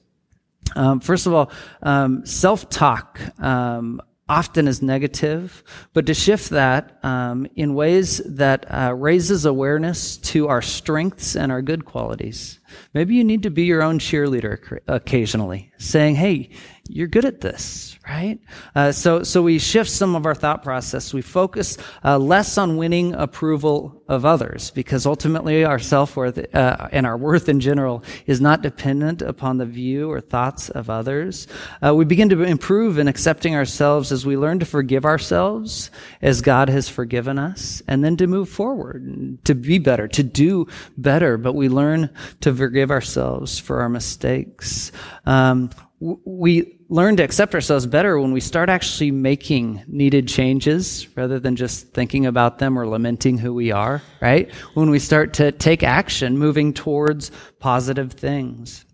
Um, 0.77 1.01
first 1.01 1.27
of 1.27 1.35
all, 1.35 1.51
um, 1.83 2.25
self-talk. 2.25 3.21
Um, 3.43 4.01
often 4.31 4.69
is 4.69 4.81
negative, 4.81 5.64
but 5.93 6.07
to 6.07 6.14
shift 6.14 6.51
that 6.51 6.99
um, 7.03 7.49
in 7.57 7.75
ways 7.75 8.19
that 8.25 8.64
uh, 8.73 8.95
raises 8.95 9.45
awareness 9.45 10.16
to 10.19 10.47
our 10.47 10.62
strengths 10.62 11.35
and 11.35 11.51
our 11.51 11.61
good 11.61 11.85
qualities. 11.85 12.61
Maybe 12.95 13.16
you 13.16 13.25
need 13.25 13.43
to 13.43 13.51
be 13.51 13.64
your 13.64 13.83
own 13.83 13.99
cheerleader 13.99 14.79
occasionally, 14.87 15.73
saying, 15.79 16.14
"Hey, 16.14 16.51
you're 16.92 17.07
good 17.07 17.24
at 17.24 17.40
this, 17.40 17.96
right? 18.09 18.40
Uh, 18.74 18.90
so, 18.90 19.22
so 19.22 19.42
we 19.42 19.59
shift 19.59 19.88
some 19.90 20.16
of 20.16 20.26
our 20.26 20.35
thought 20.35 20.62
process. 20.62 21.14
We 21.14 21.22
focus 21.22 21.79
uh, 22.05 22.18
less 22.18 22.59
on 22.59 22.76
winning 22.76 23.14
approval 23.14 24.03
of 24.09 24.24
others 24.24 24.72
because 24.72 25.07
ultimately 25.07 25.64
our 25.64 25.79
self 25.79 26.16
worth 26.16 26.38
uh, 26.53 26.88
and 26.90 27.07
our 27.07 27.16
worth 27.16 27.48
in 27.48 27.61
general 27.61 28.03
is 28.26 28.40
not 28.40 28.61
dependent 28.61 29.22
upon 29.22 29.59
the 29.59 29.66
view 29.66 30.11
or 30.11 30.20
thoughts 30.20 30.68
of 30.70 30.90
others. 30.90 31.46
Uh, 31.85 31.94
we 31.94 32.05
begin 32.05 32.29
to 32.31 32.42
improve 32.42 32.98
in 32.98 33.07
accepting 33.07 33.55
ourselves 33.55 34.11
as 34.11 34.26
we 34.26 34.37
learn 34.37 34.59
to 34.59 34.66
forgive 34.66 35.05
ourselves 35.05 35.92
as 36.22 36.40
God 36.40 36.68
has 36.68 36.88
forgiven 36.88 37.38
us, 37.38 37.83
and 37.87 38.03
then 38.03 38.16
to 38.16 38.26
move 38.26 38.48
forward, 38.48 39.38
to 39.44 39.55
be 39.55 39.79
better, 39.79 40.09
to 40.09 40.22
do 40.24 40.66
better. 40.98 41.38
But 41.38 41.55
we 41.55 41.68
learn 41.68 42.11
to 42.40 42.53
forgive 42.53 42.90
ourselves 42.90 43.61
for 43.61 43.81
our 43.81 43.88
mistakes. 43.88 44.90
Um, 45.24 45.70
we 46.00 46.80
learn 46.90 47.16
to 47.16 47.22
accept 47.22 47.55
ourselves 47.55 47.87
better 47.87 48.20
when 48.20 48.33
we 48.33 48.40
start 48.40 48.68
actually 48.68 49.12
making 49.12 49.83
needed 49.87 50.26
changes 50.26 51.07
rather 51.16 51.38
than 51.38 51.55
just 51.55 51.92
thinking 51.94 52.26
about 52.26 52.59
them 52.59 52.76
or 52.76 52.87
lamenting 52.87 53.38
who 53.38 53.55
we 53.55 53.70
are, 53.70 54.03
right? 54.20 54.53
When 54.74 54.90
we 54.90 54.98
start 54.98 55.33
to 55.35 55.53
take 55.53 55.85
action, 55.85 56.37
moving 56.37 56.74
towards 56.74 57.31
positive 57.61 58.12
things. 58.12 58.85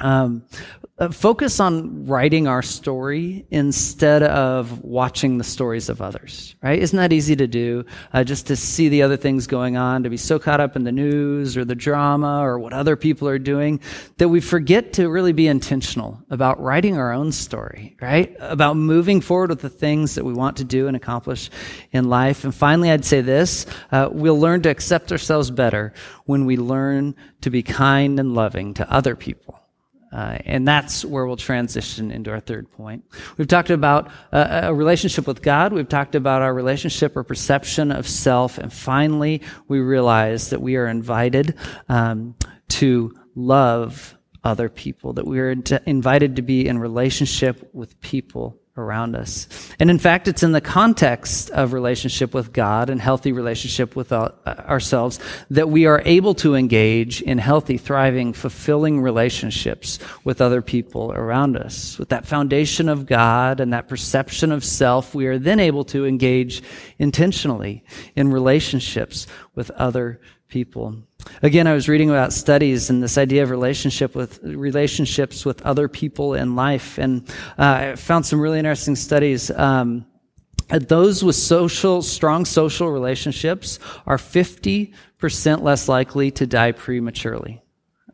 Um, 0.00 0.42
uh, 0.98 1.08
focus 1.10 1.60
on 1.60 2.06
writing 2.06 2.48
our 2.48 2.60
story 2.60 3.46
instead 3.50 4.24
of 4.24 4.82
watching 4.82 5.38
the 5.38 5.44
stories 5.44 5.88
of 5.88 6.02
others, 6.02 6.56
right? 6.60 6.80
Isn't 6.80 6.96
that 6.96 7.12
easy 7.12 7.36
to 7.36 7.46
do? 7.46 7.84
Uh, 8.12 8.24
just 8.24 8.48
to 8.48 8.56
see 8.56 8.88
the 8.88 9.02
other 9.02 9.16
things 9.16 9.46
going 9.46 9.76
on, 9.76 10.02
to 10.02 10.10
be 10.10 10.16
so 10.16 10.38
caught 10.40 10.60
up 10.60 10.74
in 10.74 10.82
the 10.82 10.90
news 10.90 11.56
or 11.56 11.64
the 11.64 11.76
drama 11.76 12.40
or 12.40 12.58
what 12.58 12.72
other 12.72 12.96
people 12.96 13.28
are 13.28 13.38
doing 13.38 13.80
that 14.16 14.28
we 14.28 14.40
forget 14.40 14.92
to 14.94 15.08
really 15.08 15.32
be 15.32 15.46
intentional 15.46 16.20
about 16.30 16.60
writing 16.60 16.96
our 16.96 17.12
own 17.12 17.30
story, 17.30 17.96
right? 18.00 18.34
About 18.40 18.76
moving 18.76 19.20
forward 19.20 19.50
with 19.50 19.60
the 19.60 19.70
things 19.70 20.16
that 20.16 20.24
we 20.24 20.32
want 20.32 20.56
to 20.56 20.64
do 20.64 20.88
and 20.88 20.96
accomplish 20.96 21.48
in 21.92 22.08
life. 22.08 22.42
And 22.42 22.52
finally, 22.52 22.90
I'd 22.90 23.04
say 23.04 23.20
this 23.20 23.66
uh, 23.92 24.08
we'll 24.10 24.40
learn 24.40 24.62
to 24.62 24.68
accept 24.68 25.12
ourselves 25.12 25.50
better 25.52 25.92
when 26.24 26.44
we 26.44 26.56
learn 26.56 27.14
to 27.42 27.50
be 27.50 27.62
kind 27.62 28.18
and 28.18 28.34
loving 28.34 28.74
to 28.74 28.92
other 28.92 29.14
people. 29.14 29.60
Uh, 30.12 30.38
and 30.44 30.66
that's 30.66 31.04
where 31.04 31.26
we'll 31.26 31.36
transition 31.36 32.10
into 32.10 32.30
our 32.30 32.40
third 32.40 32.70
point. 32.72 33.04
We've 33.36 33.48
talked 33.48 33.70
about 33.70 34.10
uh, 34.32 34.60
a 34.64 34.74
relationship 34.74 35.26
with 35.26 35.42
God. 35.42 35.72
We've 35.72 35.88
talked 35.88 36.14
about 36.14 36.42
our 36.42 36.54
relationship 36.54 37.16
or 37.16 37.24
perception 37.24 37.92
of 37.92 38.08
self. 38.08 38.58
And 38.58 38.72
finally, 38.72 39.42
we 39.68 39.80
realize 39.80 40.50
that 40.50 40.62
we 40.62 40.76
are 40.76 40.86
invited 40.86 41.56
um, 41.88 42.34
to 42.68 43.14
love 43.34 44.16
other 44.44 44.68
people, 44.68 45.12
that 45.14 45.26
we 45.26 45.40
are 45.40 45.50
invited 45.50 46.36
to 46.36 46.42
be 46.42 46.66
in 46.66 46.78
relationship 46.78 47.68
with 47.74 48.00
people 48.00 48.58
around 48.78 49.16
us. 49.16 49.48
And 49.78 49.90
in 49.90 49.98
fact, 49.98 50.28
it's 50.28 50.42
in 50.42 50.52
the 50.52 50.60
context 50.60 51.50
of 51.50 51.72
relationship 51.72 52.32
with 52.32 52.52
God 52.52 52.90
and 52.90 53.00
healthy 53.00 53.32
relationship 53.32 53.96
with 53.96 54.12
uh, 54.12 54.30
ourselves 54.46 55.18
that 55.50 55.68
we 55.68 55.86
are 55.86 56.02
able 56.04 56.34
to 56.36 56.54
engage 56.54 57.20
in 57.22 57.38
healthy, 57.38 57.76
thriving, 57.76 58.32
fulfilling 58.32 59.00
relationships 59.00 59.98
with 60.24 60.40
other 60.40 60.62
people 60.62 61.12
around 61.12 61.56
us. 61.56 61.98
With 61.98 62.10
that 62.10 62.26
foundation 62.26 62.88
of 62.88 63.06
God 63.06 63.60
and 63.60 63.72
that 63.72 63.88
perception 63.88 64.52
of 64.52 64.64
self, 64.64 65.14
we 65.14 65.26
are 65.26 65.38
then 65.38 65.60
able 65.60 65.84
to 65.86 66.06
engage 66.06 66.62
intentionally 66.98 67.84
in 68.14 68.30
relationships 68.30 69.26
with 69.54 69.70
other 69.72 70.20
people. 70.48 70.96
Again, 71.42 71.66
I 71.66 71.74
was 71.74 71.88
reading 71.88 72.10
about 72.10 72.32
studies 72.32 72.90
and 72.90 73.02
this 73.02 73.18
idea 73.18 73.42
of 73.42 73.50
relationship 73.50 74.14
with 74.14 74.42
relationships 74.42 75.44
with 75.44 75.62
other 75.62 75.88
people 75.88 76.34
in 76.34 76.56
life, 76.56 76.98
and 76.98 77.28
uh, 77.58 77.92
I 77.92 77.96
found 77.96 78.26
some 78.26 78.40
really 78.40 78.58
interesting 78.58 78.96
studies. 78.96 79.50
Um, 79.50 80.06
those 80.68 81.24
with 81.24 81.36
social, 81.36 82.02
strong 82.02 82.44
social 82.44 82.90
relationships 82.90 83.78
are 84.06 84.18
50% 84.18 84.92
less 85.62 85.88
likely 85.88 86.30
to 86.32 86.46
die 86.46 86.72
prematurely 86.72 87.62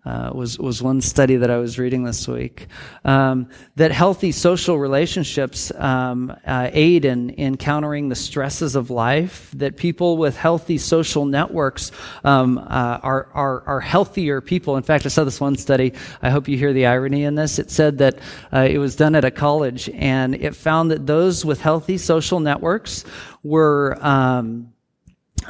uh, 0.05 0.31
was 0.35 0.59
was 0.59 0.83
one 0.83 1.01
study 1.01 1.37
that 1.37 1.51
I 1.51 1.57
was 1.57 1.79
reading 1.79 2.05
this 2.05 2.29
week. 2.29 2.67
Um, 3.07 3.49
that 3.77 3.91
healthy 3.91 4.33
social 4.33 4.79
relationships 4.79 5.73
um, 5.77 6.35
uh, 6.47 6.69
aid 6.73 7.07
in 7.07 7.31
in 7.31 7.57
countering 7.57 8.11
the 8.11 8.15
stresses 8.15 8.77
of 8.77 8.91
life. 8.91 9.51
That 9.57 9.79
people 9.79 10.19
with 10.19 10.37
healthy 10.37 10.77
social 10.77 11.25
networks 11.25 11.91
um, 12.23 12.59
uh, 12.59 13.01
are 13.03 13.29
are 13.33 13.63
are 13.67 13.81
healthier 13.81 14.43
people. 14.43 14.77
In 14.77 14.83
fact, 14.83 15.07
I 15.07 15.09
saw 15.09 15.25
this 15.25 15.41
one 15.41 15.57
study. 15.57 15.95
I 16.21 16.29
hope 16.29 16.49
you 16.49 16.59
hear 16.59 16.75
the 16.75 16.85
irony 16.85 17.25
in 17.25 17.35
this. 17.35 17.59
It 17.59 17.71
said 17.71 17.99
that 17.99 18.19
uh, 18.53 18.69
it 18.71 18.79
was 18.79 18.97
done 18.97 19.15
at 19.15 19.25
a 19.25 19.31
college, 19.31 19.89
and 19.95 20.35
it 20.35 20.55
found 20.55 20.91
that 20.91 21.07
those 21.07 21.47
with 21.47 21.63
healthy 21.63 21.97
social 21.97 22.41
networks 22.41 23.05
were. 23.43 23.97
Um, 24.03 24.71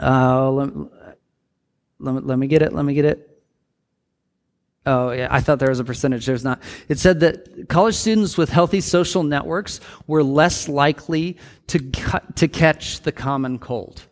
uh, 0.00 0.50
let, 0.50 0.70
let, 1.98 2.26
let 2.26 2.38
me 2.38 2.46
get 2.46 2.62
it. 2.62 2.72
Let 2.72 2.84
me 2.84 2.94
get 2.94 3.04
it 3.04 3.33
Oh, 4.86 5.12
yeah. 5.12 5.28
I 5.30 5.40
thought 5.40 5.58
there 5.58 5.70
was 5.70 5.80
a 5.80 5.84
percentage. 5.84 6.26
There's 6.26 6.44
not. 6.44 6.60
It 6.88 6.98
said 6.98 7.20
that 7.20 7.68
college 7.68 7.94
students 7.94 8.36
with 8.36 8.50
healthy 8.50 8.80
social 8.80 9.22
networks 9.22 9.80
were 10.06 10.22
less 10.22 10.68
likely 10.68 11.38
to, 11.68 11.78
to 12.34 12.48
catch 12.48 13.00
the 13.00 13.12
common 13.12 13.58
cold. 13.58 14.02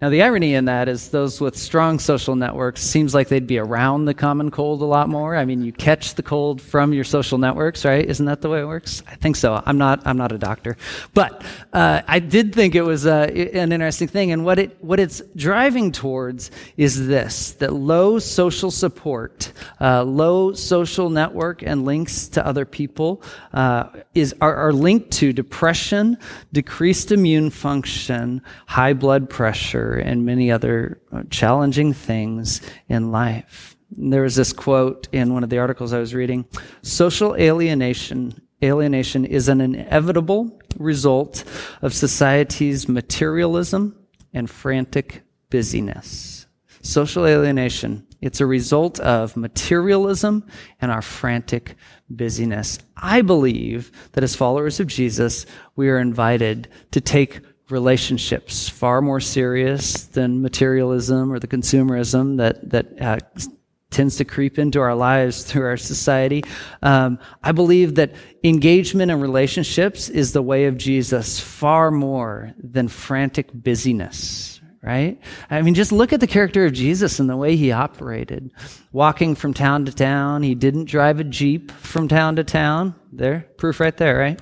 Now, 0.00 0.10
the 0.10 0.22
irony 0.22 0.54
in 0.54 0.66
that 0.66 0.88
is 0.88 1.08
those 1.08 1.40
with 1.40 1.56
strong 1.56 1.98
social 1.98 2.36
networks 2.36 2.82
seems 2.82 3.16
like 3.16 3.26
they'd 3.26 3.48
be 3.48 3.58
around 3.58 4.04
the 4.04 4.14
common 4.14 4.48
cold 4.48 4.80
a 4.80 4.84
lot 4.84 5.08
more. 5.08 5.34
I 5.34 5.44
mean, 5.44 5.60
you 5.60 5.72
catch 5.72 6.14
the 6.14 6.22
cold 6.22 6.62
from 6.62 6.92
your 6.92 7.02
social 7.02 7.36
networks, 7.36 7.84
right? 7.84 8.08
Isn't 8.08 8.26
that 8.26 8.40
the 8.40 8.48
way 8.48 8.60
it 8.60 8.66
works? 8.66 9.02
I 9.08 9.16
think 9.16 9.34
so. 9.34 9.60
I'm 9.66 9.76
not. 9.76 10.06
I'm 10.06 10.16
not 10.16 10.30
a 10.30 10.38
doctor, 10.38 10.76
but 11.14 11.42
uh, 11.72 12.02
I 12.06 12.20
did 12.20 12.54
think 12.54 12.76
it 12.76 12.82
was 12.82 13.06
uh, 13.06 13.28
an 13.34 13.72
interesting 13.72 14.06
thing. 14.06 14.30
And 14.30 14.44
what 14.44 14.60
it 14.60 14.76
what 14.84 15.00
it's 15.00 15.20
driving 15.34 15.90
towards 15.90 16.52
is 16.76 17.08
this: 17.08 17.50
that 17.54 17.72
low 17.72 18.20
social 18.20 18.70
support, 18.70 19.52
uh, 19.80 20.04
low 20.04 20.52
social 20.52 21.10
network, 21.10 21.62
and 21.62 21.84
links 21.84 22.28
to 22.28 22.46
other 22.46 22.64
people 22.64 23.20
uh, 23.52 23.88
is 24.14 24.32
are, 24.40 24.54
are 24.54 24.72
linked 24.72 25.10
to 25.14 25.32
depression, 25.32 26.18
decreased 26.52 27.10
immune 27.10 27.50
function, 27.50 28.40
high 28.66 28.92
blood 28.92 29.28
pressure 29.28 29.87
and 29.94 30.26
many 30.26 30.50
other 30.50 31.00
uh, 31.12 31.22
challenging 31.30 31.92
things 31.92 32.60
in 32.88 33.10
life. 33.10 33.76
There 33.90 34.22
was 34.22 34.36
this 34.36 34.52
quote 34.52 35.08
in 35.12 35.32
one 35.32 35.44
of 35.44 35.50
the 35.50 35.58
articles 35.58 35.92
I 35.92 35.98
was 35.98 36.14
reading 36.14 36.44
social 36.82 37.34
alienation 37.36 38.34
alienation 38.62 39.24
is 39.24 39.48
an 39.48 39.60
inevitable 39.60 40.58
result 40.78 41.44
of 41.82 41.94
society's 41.94 42.88
materialism 42.88 43.96
and 44.32 44.50
frantic 44.50 45.22
busyness. 45.50 46.46
Social 46.82 47.26
alienation, 47.26 48.06
it's 48.20 48.40
a 48.40 48.46
result 48.46 48.98
of 49.00 49.36
materialism 49.36 50.46
and 50.80 50.90
our 50.90 51.02
frantic 51.02 51.76
busyness. 52.08 52.78
I 52.96 53.22
believe 53.22 53.92
that 54.12 54.24
as 54.24 54.34
followers 54.34 54.80
of 54.80 54.86
Jesus, 54.86 55.46
we 55.76 55.88
are 55.88 55.98
invited 55.98 56.68
to 56.92 57.00
take 57.00 57.40
relationships 57.70 58.68
far 58.68 59.00
more 59.02 59.20
serious 59.20 60.04
than 60.04 60.42
materialism 60.42 61.32
or 61.32 61.38
the 61.38 61.46
consumerism 61.46 62.38
that, 62.38 62.70
that 62.70 63.00
uh, 63.00 63.18
tends 63.90 64.16
to 64.16 64.24
creep 64.24 64.58
into 64.58 64.80
our 64.80 64.94
lives 64.94 65.44
through 65.44 65.64
our 65.64 65.76
society. 65.76 66.44
Um, 66.82 67.18
I 67.42 67.52
believe 67.52 67.94
that 67.96 68.12
engagement 68.44 69.10
in 69.10 69.20
relationships 69.20 70.08
is 70.08 70.32
the 70.32 70.42
way 70.42 70.66
of 70.66 70.76
Jesus 70.76 71.40
far 71.40 71.90
more 71.90 72.52
than 72.58 72.88
frantic 72.88 73.50
busyness. 73.52 74.60
Right? 74.80 75.20
I 75.50 75.60
mean, 75.62 75.74
just 75.74 75.90
look 75.90 76.12
at 76.12 76.20
the 76.20 76.26
character 76.26 76.64
of 76.64 76.72
Jesus 76.72 77.18
and 77.18 77.28
the 77.28 77.36
way 77.36 77.56
he 77.56 77.72
operated. 77.72 78.52
Walking 78.92 79.34
from 79.34 79.52
town 79.52 79.84
to 79.86 79.92
town. 79.92 80.44
He 80.44 80.54
didn't 80.54 80.84
drive 80.84 81.18
a 81.18 81.24
Jeep 81.24 81.72
from 81.72 82.06
town 82.06 82.36
to 82.36 82.44
town. 82.44 82.94
There, 83.12 83.48
proof 83.58 83.80
right 83.80 83.96
there, 83.96 84.16
right? 84.16 84.40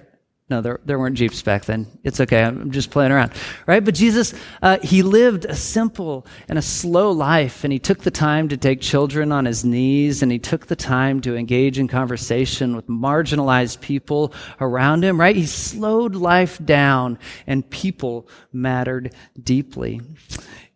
No, 0.49 0.61
there, 0.61 0.79
there 0.85 0.97
weren't 0.97 1.17
Jeeps 1.17 1.43
back 1.43 1.65
then. 1.65 1.89
It's 2.05 2.21
okay. 2.21 2.45
I'm 2.45 2.71
just 2.71 2.93
playing 2.93 3.11
around. 3.11 3.33
Right? 3.67 3.85
But 3.85 3.97
Jesus, 3.97 4.33
uh, 4.63 4.79
he 4.81 5.03
lived 5.03 5.45
a 5.45 5.57
simple 5.57 6.25
and 6.49 6.57
a 6.57 6.63
slow 6.63 7.11
life, 7.11 7.65
and 7.65 7.73
he 7.73 7.81
took 7.81 7.99
the 7.99 8.13
time 8.13 8.49
to 8.51 8.57
take 8.57 8.81
children 8.81 9.33
on 9.33 9.45
his 9.45 9.65
knees, 9.65 10.23
and 10.23 10.31
he 10.31 10.39
took 10.39 10.67
the 10.67 10.77
time 10.77 11.21
to 11.23 11.35
engage 11.35 11.81
in 11.81 11.89
conversation 11.89 12.77
with 12.77 12.87
marginalized 12.87 13.81
people 13.81 14.33
around 14.61 15.03
him, 15.03 15.19
right? 15.19 15.35
He 15.35 15.47
slowed 15.47 16.15
life 16.15 16.65
down, 16.65 17.19
and 17.49 17.69
people 17.69 18.29
mattered 18.53 19.15
deeply. 19.43 20.01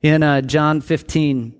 In 0.03 0.25
uh, 0.25 0.41
John 0.41 0.81
15, 0.81 1.55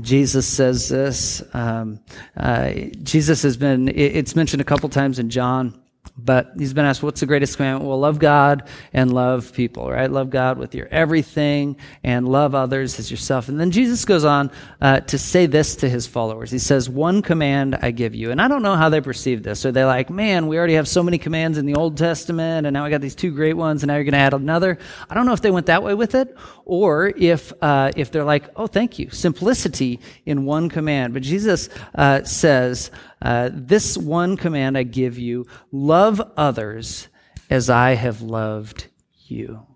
Jesus 0.00 0.46
says 0.46 0.88
this. 0.88 1.42
Um, 1.52 1.98
uh, 2.36 2.72
Jesus 3.02 3.42
has 3.42 3.56
been, 3.56 3.88
it's 3.88 4.36
mentioned 4.36 4.60
a 4.60 4.64
couple 4.64 4.88
times 4.88 5.18
in 5.18 5.28
John. 5.28 5.81
But 6.16 6.52
he's 6.58 6.74
been 6.74 6.84
asked, 6.84 7.02
what's 7.02 7.20
the 7.20 7.26
greatest 7.26 7.56
commandment? 7.56 7.88
Well, 7.88 7.98
love 7.98 8.18
God 8.18 8.68
and 8.92 9.12
love 9.12 9.54
people, 9.54 9.90
right? 9.90 10.10
Love 10.10 10.28
God 10.28 10.58
with 10.58 10.74
your 10.74 10.86
everything 10.88 11.76
and 12.04 12.28
love 12.28 12.54
others 12.54 12.98
as 12.98 13.10
yourself. 13.10 13.48
And 13.48 13.58
then 13.58 13.70
Jesus 13.70 14.04
goes 14.04 14.22
on 14.24 14.50
uh, 14.82 15.00
to 15.00 15.18
say 15.18 15.46
this 15.46 15.74
to 15.76 15.88
his 15.88 16.06
followers. 16.06 16.50
He 16.50 16.58
says, 16.58 16.88
one 16.88 17.22
command 17.22 17.78
I 17.80 17.92
give 17.92 18.14
you. 18.14 18.30
And 18.30 18.42
I 18.42 18.48
don't 18.48 18.62
know 18.62 18.76
how 18.76 18.90
they 18.90 19.00
perceive 19.00 19.42
this. 19.42 19.64
Are 19.64 19.72
they 19.72 19.86
like, 19.86 20.10
man, 20.10 20.48
we 20.48 20.58
already 20.58 20.74
have 20.74 20.86
so 20.86 21.02
many 21.02 21.16
commands 21.16 21.56
in 21.56 21.64
the 21.64 21.76
Old 21.76 21.96
Testament 21.96 22.66
and 22.66 22.74
now 22.74 22.84
we 22.84 22.90
got 22.90 23.00
these 23.00 23.14
two 23.14 23.30
great 23.30 23.56
ones 23.56 23.82
and 23.82 23.88
now 23.88 23.94
you're 23.94 24.04
going 24.04 24.12
to 24.12 24.18
add 24.18 24.34
another. 24.34 24.78
I 25.08 25.14
don't 25.14 25.24
know 25.24 25.32
if 25.32 25.40
they 25.40 25.50
went 25.50 25.66
that 25.66 25.82
way 25.82 25.94
with 25.94 26.14
it 26.14 26.36
or 26.66 27.08
if, 27.16 27.54
uh, 27.62 27.90
if 27.96 28.10
they're 28.10 28.22
like, 28.22 28.50
oh, 28.56 28.66
thank 28.66 28.98
you. 28.98 29.08
Simplicity 29.10 29.98
in 30.26 30.44
one 30.44 30.68
command. 30.68 31.14
But 31.14 31.22
Jesus 31.22 31.70
uh, 31.94 32.22
says, 32.24 32.90
uh, 33.22 33.50
this 33.52 33.96
one 33.96 34.36
command 34.36 34.76
I 34.76 34.82
give 34.82 35.18
you 35.18 35.46
love 35.70 36.20
others 36.36 37.08
as 37.48 37.70
I 37.70 37.94
have 37.94 38.20
loved 38.20 38.88
you. 39.26 39.66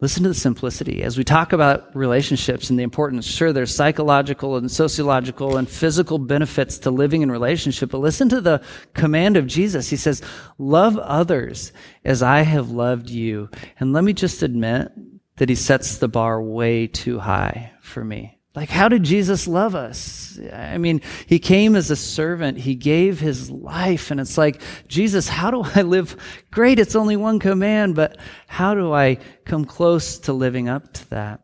Listen 0.00 0.24
to 0.24 0.30
the 0.30 0.34
simplicity. 0.34 1.04
As 1.04 1.16
we 1.16 1.22
talk 1.22 1.52
about 1.52 1.94
relationships 1.94 2.70
and 2.70 2.78
the 2.78 2.82
importance, 2.82 3.24
sure, 3.24 3.52
there's 3.52 3.72
psychological 3.72 4.56
and 4.56 4.68
sociological 4.68 5.56
and 5.56 5.68
physical 5.68 6.18
benefits 6.18 6.78
to 6.78 6.90
living 6.90 7.22
in 7.22 7.30
relationship, 7.30 7.90
but 7.90 7.98
listen 7.98 8.28
to 8.30 8.40
the 8.40 8.64
command 8.94 9.36
of 9.36 9.46
Jesus. 9.46 9.90
He 9.90 9.96
says, 9.96 10.20
Love 10.58 10.98
others 10.98 11.72
as 12.04 12.20
I 12.20 12.40
have 12.40 12.70
loved 12.70 13.10
you. 13.10 13.48
And 13.78 13.92
let 13.92 14.02
me 14.02 14.12
just 14.12 14.42
admit 14.42 14.90
that 15.36 15.48
he 15.48 15.54
sets 15.54 15.98
the 15.98 16.08
bar 16.08 16.42
way 16.42 16.88
too 16.88 17.20
high 17.20 17.72
for 17.80 18.04
me. 18.04 18.40
Like, 18.54 18.68
how 18.68 18.88
did 18.88 19.02
Jesus 19.02 19.48
love 19.48 19.74
us? 19.74 20.38
I 20.52 20.76
mean, 20.76 21.00
he 21.26 21.38
came 21.38 21.74
as 21.74 21.90
a 21.90 21.96
servant. 21.96 22.58
He 22.58 22.74
gave 22.74 23.18
his 23.18 23.50
life. 23.50 24.10
And 24.10 24.20
it's 24.20 24.36
like, 24.36 24.60
Jesus, 24.88 25.26
how 25.26 25.50
do 25.50 25.62
I 25.74 25.82
live? 25.82 26.16
Great, 26.50 26.78
it's 26.78 26.94
only 26.94 27.16
one 27.16 27.38
command, 27.38 27.94
but 27.94 28.18
how 28.46 28.74
do 28.74 28.92
I 28.92 29.16
come 29.46 29.64
close 29.64 30.18
to 30.20 30.34
living 30.34 30.68
up 30.68 30.92
to 30.92 31.10
that? 31.10 31.40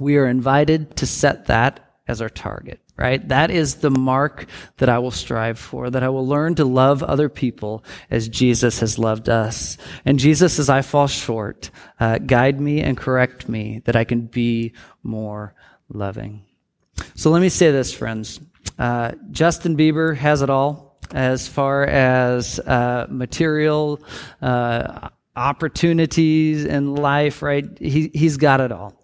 We 0.00 0.16
are 0.16 0.26
invited 0.26 0.96
to 0.96 1.06
set 1.06 1.46
that 1.46 1.80
as 2.08 2.22
our 2.22 2.30
target, 2.30 2.80
right? 2.96 3.26
That 3.28 3.50
is 3.50 3.76
the 3.76 3.90
mark 3.90 4.46
that 4.78 4.88
I 4.88 4.98
will 4.98 5.10
strive 5.10 5.58
for, 5.58 5.90
that 5.90 6.02
I 6.02 6.08
will 6.08 6.26
learn 6.26 6.54
to 6.56 6.64
love 6.64 7.02
other 7.02 7.28
people 7.28 7.84
as 8.10 8.28
Jesus 8.28 8.80
has 8.80 8.98
loved 8.98 9.28
us. 9.28 9.76
And 10.04 10.18
Jesus, 10.18 10.58
as 10.58 10.68
I 10.70 10.82
fall 10.82 11.06
short, 11.06 11.70
uh, 12.00 12.18
guide 12.18 12.60
me 12.60 12.80
and 12.80 12.96
correct 12.96 13.48
me 13.48 13.82
that 13.84 13.96
I 13.96 14.04
can 14.04 14.22
be 14.26 14.72
more 15.02 15.54
loving. 15.94 16.44
So 17.14 17.30
let 17.30 17.40
me 17.40 17.48
say 17.48 17.70
this, 17.70 17.92
friends. 17.92 18.40
Uh, 18.78 19.12
Justin 19.30 19.76
Bieber 19.76 20.16
has 20.16 20.42
it 20.42 20.50
all 20.50 20.98
as 21.12 21.46
far 21.46 21.84
as 21.84 22.58
uh, 22.60 23.06
material 23.08 24.02
uh, 24.42 25.08
opportunities 25.36 26.64
in 26.64 26.94
life, 26.94 27.42
right? 27.42 27.66
He, 27.78 28.10
he's 28.14 28.36
got 28.36 28.60
it 28.60 28.72
all. 28.72 29.00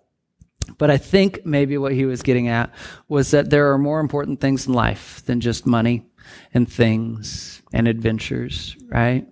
But 0.79 0.91
I 0.91 0.97
think 0.97 1.45
maybe 1.45 1.79
what 1.79 1.93
he 1.93 2.05
was 2.05 2.23
getting 2.23 2.49
at 2.49 2.73
was 3.09 3.33
that 3.33 3.51
there 3.51 3.73
are 3.73 3.79
more 3.79 4.01
important 4.01 4.41
things 4.41 4.67
in 4.67 4.73
life 4.73 5.25
than 5.27 5.41
just 5.41 5.67
money 5.67 6.07
and 6.55 6.71
things 6.71 7.63
and 7.73 7.89
adventures, 7.89 8.77
right? 8.89 9.27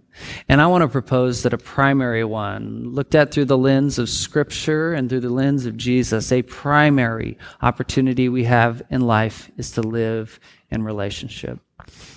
And 0.49 0.61
I 0.61 0.67
want 0.67 0.83
to 0.83 0.89
propose 0.89 1.43
that 1.43 1.53
a 1.53 1.59
primary 1.59 2.25
one, 2.25 2.95
looked 2.95 3.15
at 3.15 3.31
through 3.33 3.47
the 3.47 3.59
lens 3.59 3.99
of 3.99 4.09
Scripture 4.09 4.95
and 4.95 5.09
through 5.09 5.21
the 5.21 5.31
lens 5.31 5.67
of 5.67 5.77
Jesus, 5.77 6.33
a 6.33 6.43
primary 6.43 7.39
opportunity 7.63 8.29
we 8.29 8.45
have 8.45 8.83
in 8.91 9.03
life 9.03 9.51
is 9.57 9.73
to 9.73 9.83
live 9.83 10.39
in 10.71 10.83
relationship. 10.83 11.59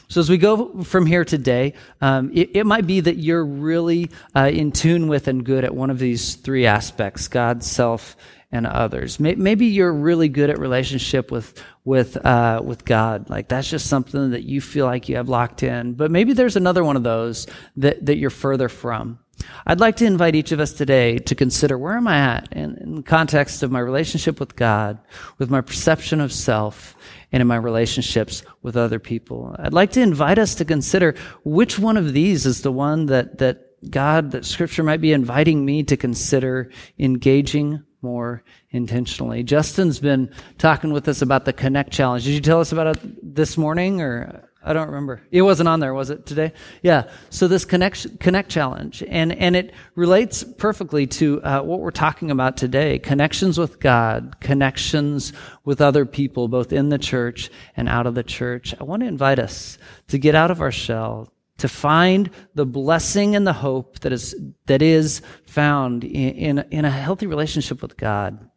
So 0.07 0.19
as 0.19 0.29
we 0.29 0.37
go 0.37 0.83
from 0.83 1.05
here 1.05 1.23
today, 1.23 1.73
um, 2.01 2.31
it, 2.33 2.49
it, 2.53 2.65
might 2.65 2.85
be 2.85 2.99
that 2.99 3.15
you're 3.15 3.45
really 3.45 4.09
uh, 4.35 4.49
in 4.51 4.73
tune 4.73 5.07
with 5.07 5.29
and 5.29 5.45
good 5.45 5.63
at 5.63 5.73
one 5.73 5.89
of 5.89 5.99
these 5.99 6.35
three 6.35 6.65
aspects: 6.65 7.29
God, 7.29 7.63
self, 7.63 8.17
and 8.51 8.67
others. 8.67 9.19
Maybe 9.19 9.67
you're 9.67 9.93
really 9.93 10.27
good 10.27 10.49
at 10.49 10.59
relationship 10.59 11.31
with 11.31 11.63
with 11.85 12.17
uh, 12.25 12.61
with 12.63 12.83
God. 12.85 13.29
Like 13.29 13.47
that's 13.47 13.69
just 13.69 13.87
something 13.87 14.31
that 14.31 14.43
you 14.43 14.61
feel 14.61 14.85
like 14.85 15.07
you 15.07 15.15
have 15.15 15.29
locked 15.29 15.63
in. 15.63 15.93
But 15.93 16.11
maybe 16.11 16.33
there's 16.33 16.57
another 16.57 16.83
one 16.83 16.97
of 16.97 17.03
those 17.03 17.47
that 17.77 18.05
that 18.05 18.17
you're 18.17 18.29
further 18.29 18.69
from. 18.69 19.19
I'd 19.65 19.79
like 19.79 19.95
to 19.97 20.05
invite 20.05 20.35
each 20.35 20.51
of 20.51 20.59
us 20.59 20.73
today 20.73 21.17
to 21.17 21.33
consider 21.33 21.77
where 21.77 21.95
am 21.95 22.07
I 22.07 22.17
at 22.17 22.53
in, 22.53 22.77
in 22.77 22.95
the 22.95 23.01
context 23.01 23.63
of 23.63 23.71
my 23.71 23.79
relationship 23.79 24.39
with 24.39 24.55
God, 24.55 24.99
with 25.39 25.49
my 25.49 25.61
perception 25.61 26.21
of 26.21 26.31
self, 26.31 26.95
and 27.31 27.41
in 27.41 27.47
my 27.47 27.55
relationships 27.55 28.43
with 28.61 28.77
other 28.77 28.99
people. 28.99 29.55
I'd 29.57 29.73
like 29.73 29.93
to 29.93 30.01
invite 30.01 30.37
us 30.37 30.55
to 30.55 30.65
consider 30.65 31.15
which 31.43 31.79
one 31.79 31.97
of 31.97 32.13
these 32.13 32.45
is 32.45 32.61
the 32.61 32.71
one 32.71 33.07
that 33.07 33.37
that 33.39 33.67
God, 33.89 34.31
that 34.31 34.45
Scripture 34.45 34.83
might 34.83 35.01
be 35.01 35.11
inviting 35.11 35.65
me 35.65 35.83
to 35.83 35.97
consider 35.97 36.69
engaging 36.99 37.83
more 38.01 38.43
intentionally. 38.71 39.43
Justin's 39.43 39.99
been 39.99 40.33
talking 40.57 40.93
with 40.93 41.07
us 41.07 41.21
about 41.21 41.45
the 41.45 41.53
Connect 41.53 41.91
Challenge. 41.91 42.23
Did 42.23 42.31
you 42.31 42.41
tell 42.41 42.59
us 42.59 42.71
about 42.71 42.97
it 42.97 43.35
this 43.35 43.57
morning 43.57 44.01
or 44.01 44.47
I 44.63 44.73
don't 44.73 44.87
remember. 44.87 45.23
It 45.31 45.41
wasn't 45.41 45.69
on 45.69 45.79
there, 45.79 45.93
was 45.93 46.11
it 46.11 46.27
today? 46.27 46.53
Yeah. 46.83 47.09
So 47.31 47.47
this 47.47 47.65
Connect, 47.65 48.19
Connect 48.19 48.47
Challenge, 48.47 49.03
and, 49.07 49.31
and 49.31 49.55
it 49.55 49.73
relates 49.95 50.43
perfectly 50.43 51.07
to 51.07 51.41
uh, 51.41 51.61
what 51.63 51.79
we're 51.79 51.89
talking 51.89 52.29
about 52.29 52.57
today. 52.57 52.99
Connections 52.99 53.57
with 53.57 53.79
God, 53.79 54.39
connections 54.39 55.33
with 55.65 55.81
other 55.81 56.05
people, 56.05 56.47
both 56.47 56.71
in 56.71 56.89
the 56.89 56.99
church 56.99 57.49
and 57.75 57.89
out 57.89 58.05
of 58.05 58.13
the 58.13 58.23
church. 58.23 58.75
I 58.79 58.83
want 58.83 59.01
to 59.01 59.07
invite 59.07 59.39
us 59.39 59.79
to 60.09 60.19
get 60.19 60.35
out 60.35 60.51
of 60.51 60.61
our 60.61 60.71
shell, 60.71 61.33
to 61.61 61.67
find 61.67 62.31
the 62.55 62.65
blessing 62.65 63.35
and 63.35 63.45
the 63.45 63.53
hope 63.53 63.99
that 63.99 64.11
is, 64.11 64.35
that 64.65 64.81
is 64.81 65.21
found 65.45 66.03
in, 66.03 66.57
in, 66.57 66.65
in 66.71 66.85
a 66.85 66.89
healthy 66.89 67.27
relationship 67.27 67.83
with 67.83 67.95
God, 67.97 68.49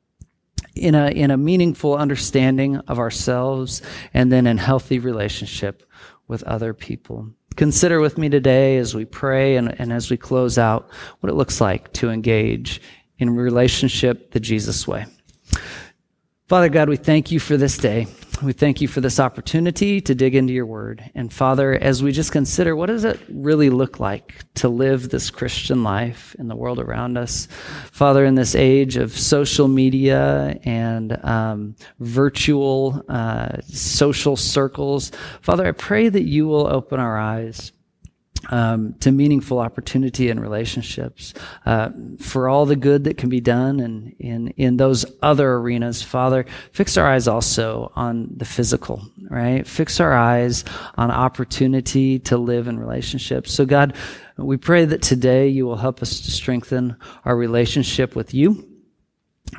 in 0.75 0.95
a, 0.95 1.09
in 1.09 1.31
a 1.31 1.37
meaningful 1.37 1.97
understanding 1.97 2.79
of 2.89 2.99
ourselves, 2.99 3.83
and 4.15 4.33
then 4.33 4.47
in 4.47 4.57
healthy 4.57 4.99
relationship 4.99 5.83
with 6.29 6.43
other 6.45 6.73
people. 6.73 7.29
Consider 7.57 8.01
with 8.01 8.17
me 8.17 8.31
today 8.31 8.79
as 8.79 8.95
we 8.95 9.05
pray 9.05 9.57
and, 9.57 9.79
and 9.79 9.93
as 9.93 10.11
we 10.11 10.17
close 10.17 10.57
out 10.57 10.89
what 11.21 11.29
it 11.29 11.37
looks 11.37 11.61
like 11.61 11.93
to 11.93 12.09
engage 12.09 12.81
in 13.19 13.37
relationship 13.37 14.31
the 14.31 14.41
Jesus 14.41 14.89
way. 14.89 15.05
Father 16.49 16.71
God, 16.71 16.89
we 16.89 16.97
thank 16.97 17.31
you 17.31 17.39
for 17.39 17.59
this 17.59 17.77
day. 17.77 18.07
We 18.45 18.53
thank 18.53 18.81
you 18.81 18.89
for 18.89 19.01
this 19.01 19.19
opportunity 19.19 20.01
to 20.01 20.15
dig 20.15 20.35
into 20.35 20.53
your 20.53 20.67
word. 20.67 21.11
And 21.15 21.33
Father, 21.33 21.75
as 21.75 22.03
we 22.03 22.13
just 22.13 22.33
consider 22.33 22.77
what 22.77 22.87
does 22.87 23.05
it 23.05 23.19
really 23.29 23.71
look 23.71 24.01
like 24.01 24.45
to 24.57 24.69
live 24.69 25.09
this 25.09 25.31
Christian 25.31 25.83
life 25.83 26.35
in 26.39 26.49
the 26.49 26.57
world 26.57 26.79
around 26.79 27.17
us? 27.17 27.49
Father, 27.91 28.25
in 28.25 28.35
this 28.35 28.55
age 28.55 28.97
of 28.97 29.17
social 29.17 29.69
media 29.69 30.59
and 30.65 31.25
um, 31.25 31.77
virtual 32.01 33.03
uh, 33.09 33.61
social 33.63 34.37
circles, 34.37 35.11
Father, 35.41 35.67
I 35.67 35.73
pray 35.73 36.09
that 36.09 36.25
you 36.25 36.47
will 36.47 36.67
open 36.67 37.01
our 37.01 37.19
eyes 37.19 37.73
um, 38.51 38.95
to 39.01 39.13
meaningful 39.13 39.59
opportunity 39.59 40.31
and 40.31 40.41
relationships, 40.41 41.35
uh, 41.67 41.91
for 42.19 42.49
all 42.49 42.67
the 42.67 42.77
good 42.77 43.05
that 43.05 43.17
can 43.17 43.29
be 43.29 43.41
done 43.41 43.81
and 43.81 44.15
in, 44.19 44.49
in 44.57 44.77
those 44.77 45.07
other 45.23 45.55
arenas, 45.55 46.03
Father, 46.03 46.45
fix 46.73 46.97
our 46.97 47.07
eyes 47.07 47.29
also 47.29 47.93
on 47.95 48.29
the 48.37 48.45
physical, 48.45 49.03
right? 49.31 49.67
Fix 49.67 50.01
our 50.01 50.13
eyes 50.13 50.65
on 50.97 51.11
opportunity 51.11 52.19
to 52.21 52.37
live 52.37 52.69
in 52.69 52.79
relationships. 52.79 53.53
So 53.53 53.65
God, 53.65 53.95
we 54.37 54.57
pray 54.57 54.85
that 54.85 55.03
today 55.03 55.49
you 55.49 55.67
will 55.67 55.77
help 55.77 56.03
us 56.03 56.21
to 56.21 56.31
strengthen 56.31 56.97
our 57.25 57.37
relationship 57.37 58.17
with 58.17 58.35
you 58.35 58.74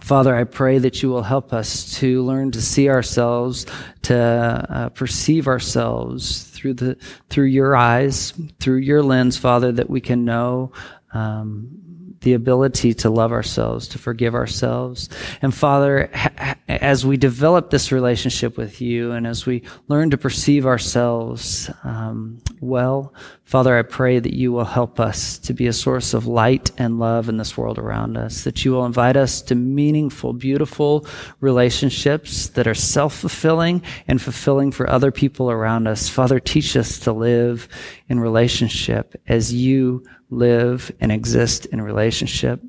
Father, 0.05 0.35
I 0.35 0.43
pray 0.43 0.77
that 0.77 1.01
you 1.01 1.09
will 1.09 1.23
help 1.23 1.51
us 1.51 1.97
to 1.97 2.21
learn 2.21 2.51
to 2.51 2.61
see 2.61 2.89
ourselves, 2.89 3.65
to 4.03 4.15
uh, 4.15 4.89
perceive 4.89 5.47
ourselves 5.47 6.43
through 6.43 6.75
the 6.75 6.97
through 7.31 7.45
your 7.45 7.75
eyes, 7.75 8.31
through 8.59 8.77
your 8.77 9.01
lens, 9.01 9.35
Father, 9.35 9.71
that 9.71 9.89
we 9.89 10.01
can 10.01 10.23
know 10.23 10.71
um, 11.11 11.84
the 12.25 12.33
ability 12.33 12.91
to 12.91 13.09
love 13.09 13.31
ourselves, 13.31 13.88
to 13.88 13.99
forgive 13.99 14.33
ourselves. 14.33 15.09
And 15.43 15.53
Father, 15.53 16.09
ha- 16.11 16.55
as 16.67 17.05
we 17.05 17.17
develop 17.17 17.69
this 17.69 17.91
relationship 17.91 18.57
with 18.57 18.81
you 18.81 19.11
and 19.11 19.27
as 19.27 19.45
we 19.45 19.61
learn 19.88 20.09
to 20.09 20.17
perceive 20.17 20.65
ourselves 20.65 21.69
um, 21.83 22.41
well, 22.61 23.13
Father, 23.43 23.77
I 23.77 23.83
pray 23.83 24.17
that 24.17 24.33
you 24.33 24.51
will 24.51 24.65
help 24.65 24.99
us 24.99 25.38
to 25.38 25.53
be 25.53 25.67
a 25.67 25.73
source 25.73 26.15
of 26.15 26.25
light 26.25 26.71
and 26.79 26.97
love 26.97 27.29
in 27.29 27.38
this 27.38 27.55
world 27.55 27.77
around 27.77 28.17
us, 28.17 28.43
that 28.43 28.65
you 28.65 28.71
will 28.71 28.88
invite 28.88 29.15
us 29.15 29.43
to 29.43 29.53
meaningful, 29.53 30.33
beautiful 30.33 31.05
relationships 31.41 32.47
that 32.49 32.65
are 32.65 32.73
self 32.73 33.13
fulfilling 33.13 33.83
and 34.07 34.19
fulfilling 34.19 34.71
for 34.71 34.89
other 34.89 35.11
people 35.11 35.51
around 35.51 35.88
us. 35.88 36.09
Father, 36.09 36.39
teach 36.39 36.75
us 36.75 36.97
to 37.01 37.13
live 37.13 37.67
in 38.09 38.19
relationship 38.19 39.15
as 39.27 39.53
you 39.53 40.03
live, 40.29 40.91
and 40.99 41.11
exist 41.11 41.65
in 41.67 41.81
relationship. 41.81 42.61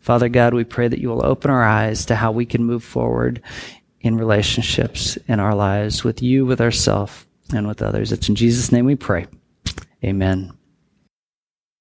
Father 0.00 0.28
God, 0.28 0.54
we 0.54 0.64
pray 0.64 0.88
that 0.88 1.00
you 1.00 1.08
will 1.08 1.24
open 1.24 1.50
our 1.50 1.64
eyes 1.64 2.06
to 2.06 2.14
how 2.14 2.32
we 2.32 2.46
can 2.46 2.64
move 2.64 2.84
forward 2.84 3.42
in 4.00 4.16
relationships 4.16 5.16
in 5.28 5.40
our 5.40 5.54
lives 5.54 6.04
with 6.04 6.22
you, 6.22 6.46
with 6.46 6.60
ourselves, 6.60 7.26
and 7.52 7.66
with 7.66 7.82
others. 7.82 8.12
It's 8.12 8.28
in 8.28 8.34
Jesus' 8.34 8.70
name 8.70 8.84
we 8.84 8.96
pray. 8.96 9.26
Amen. 10.04 10.52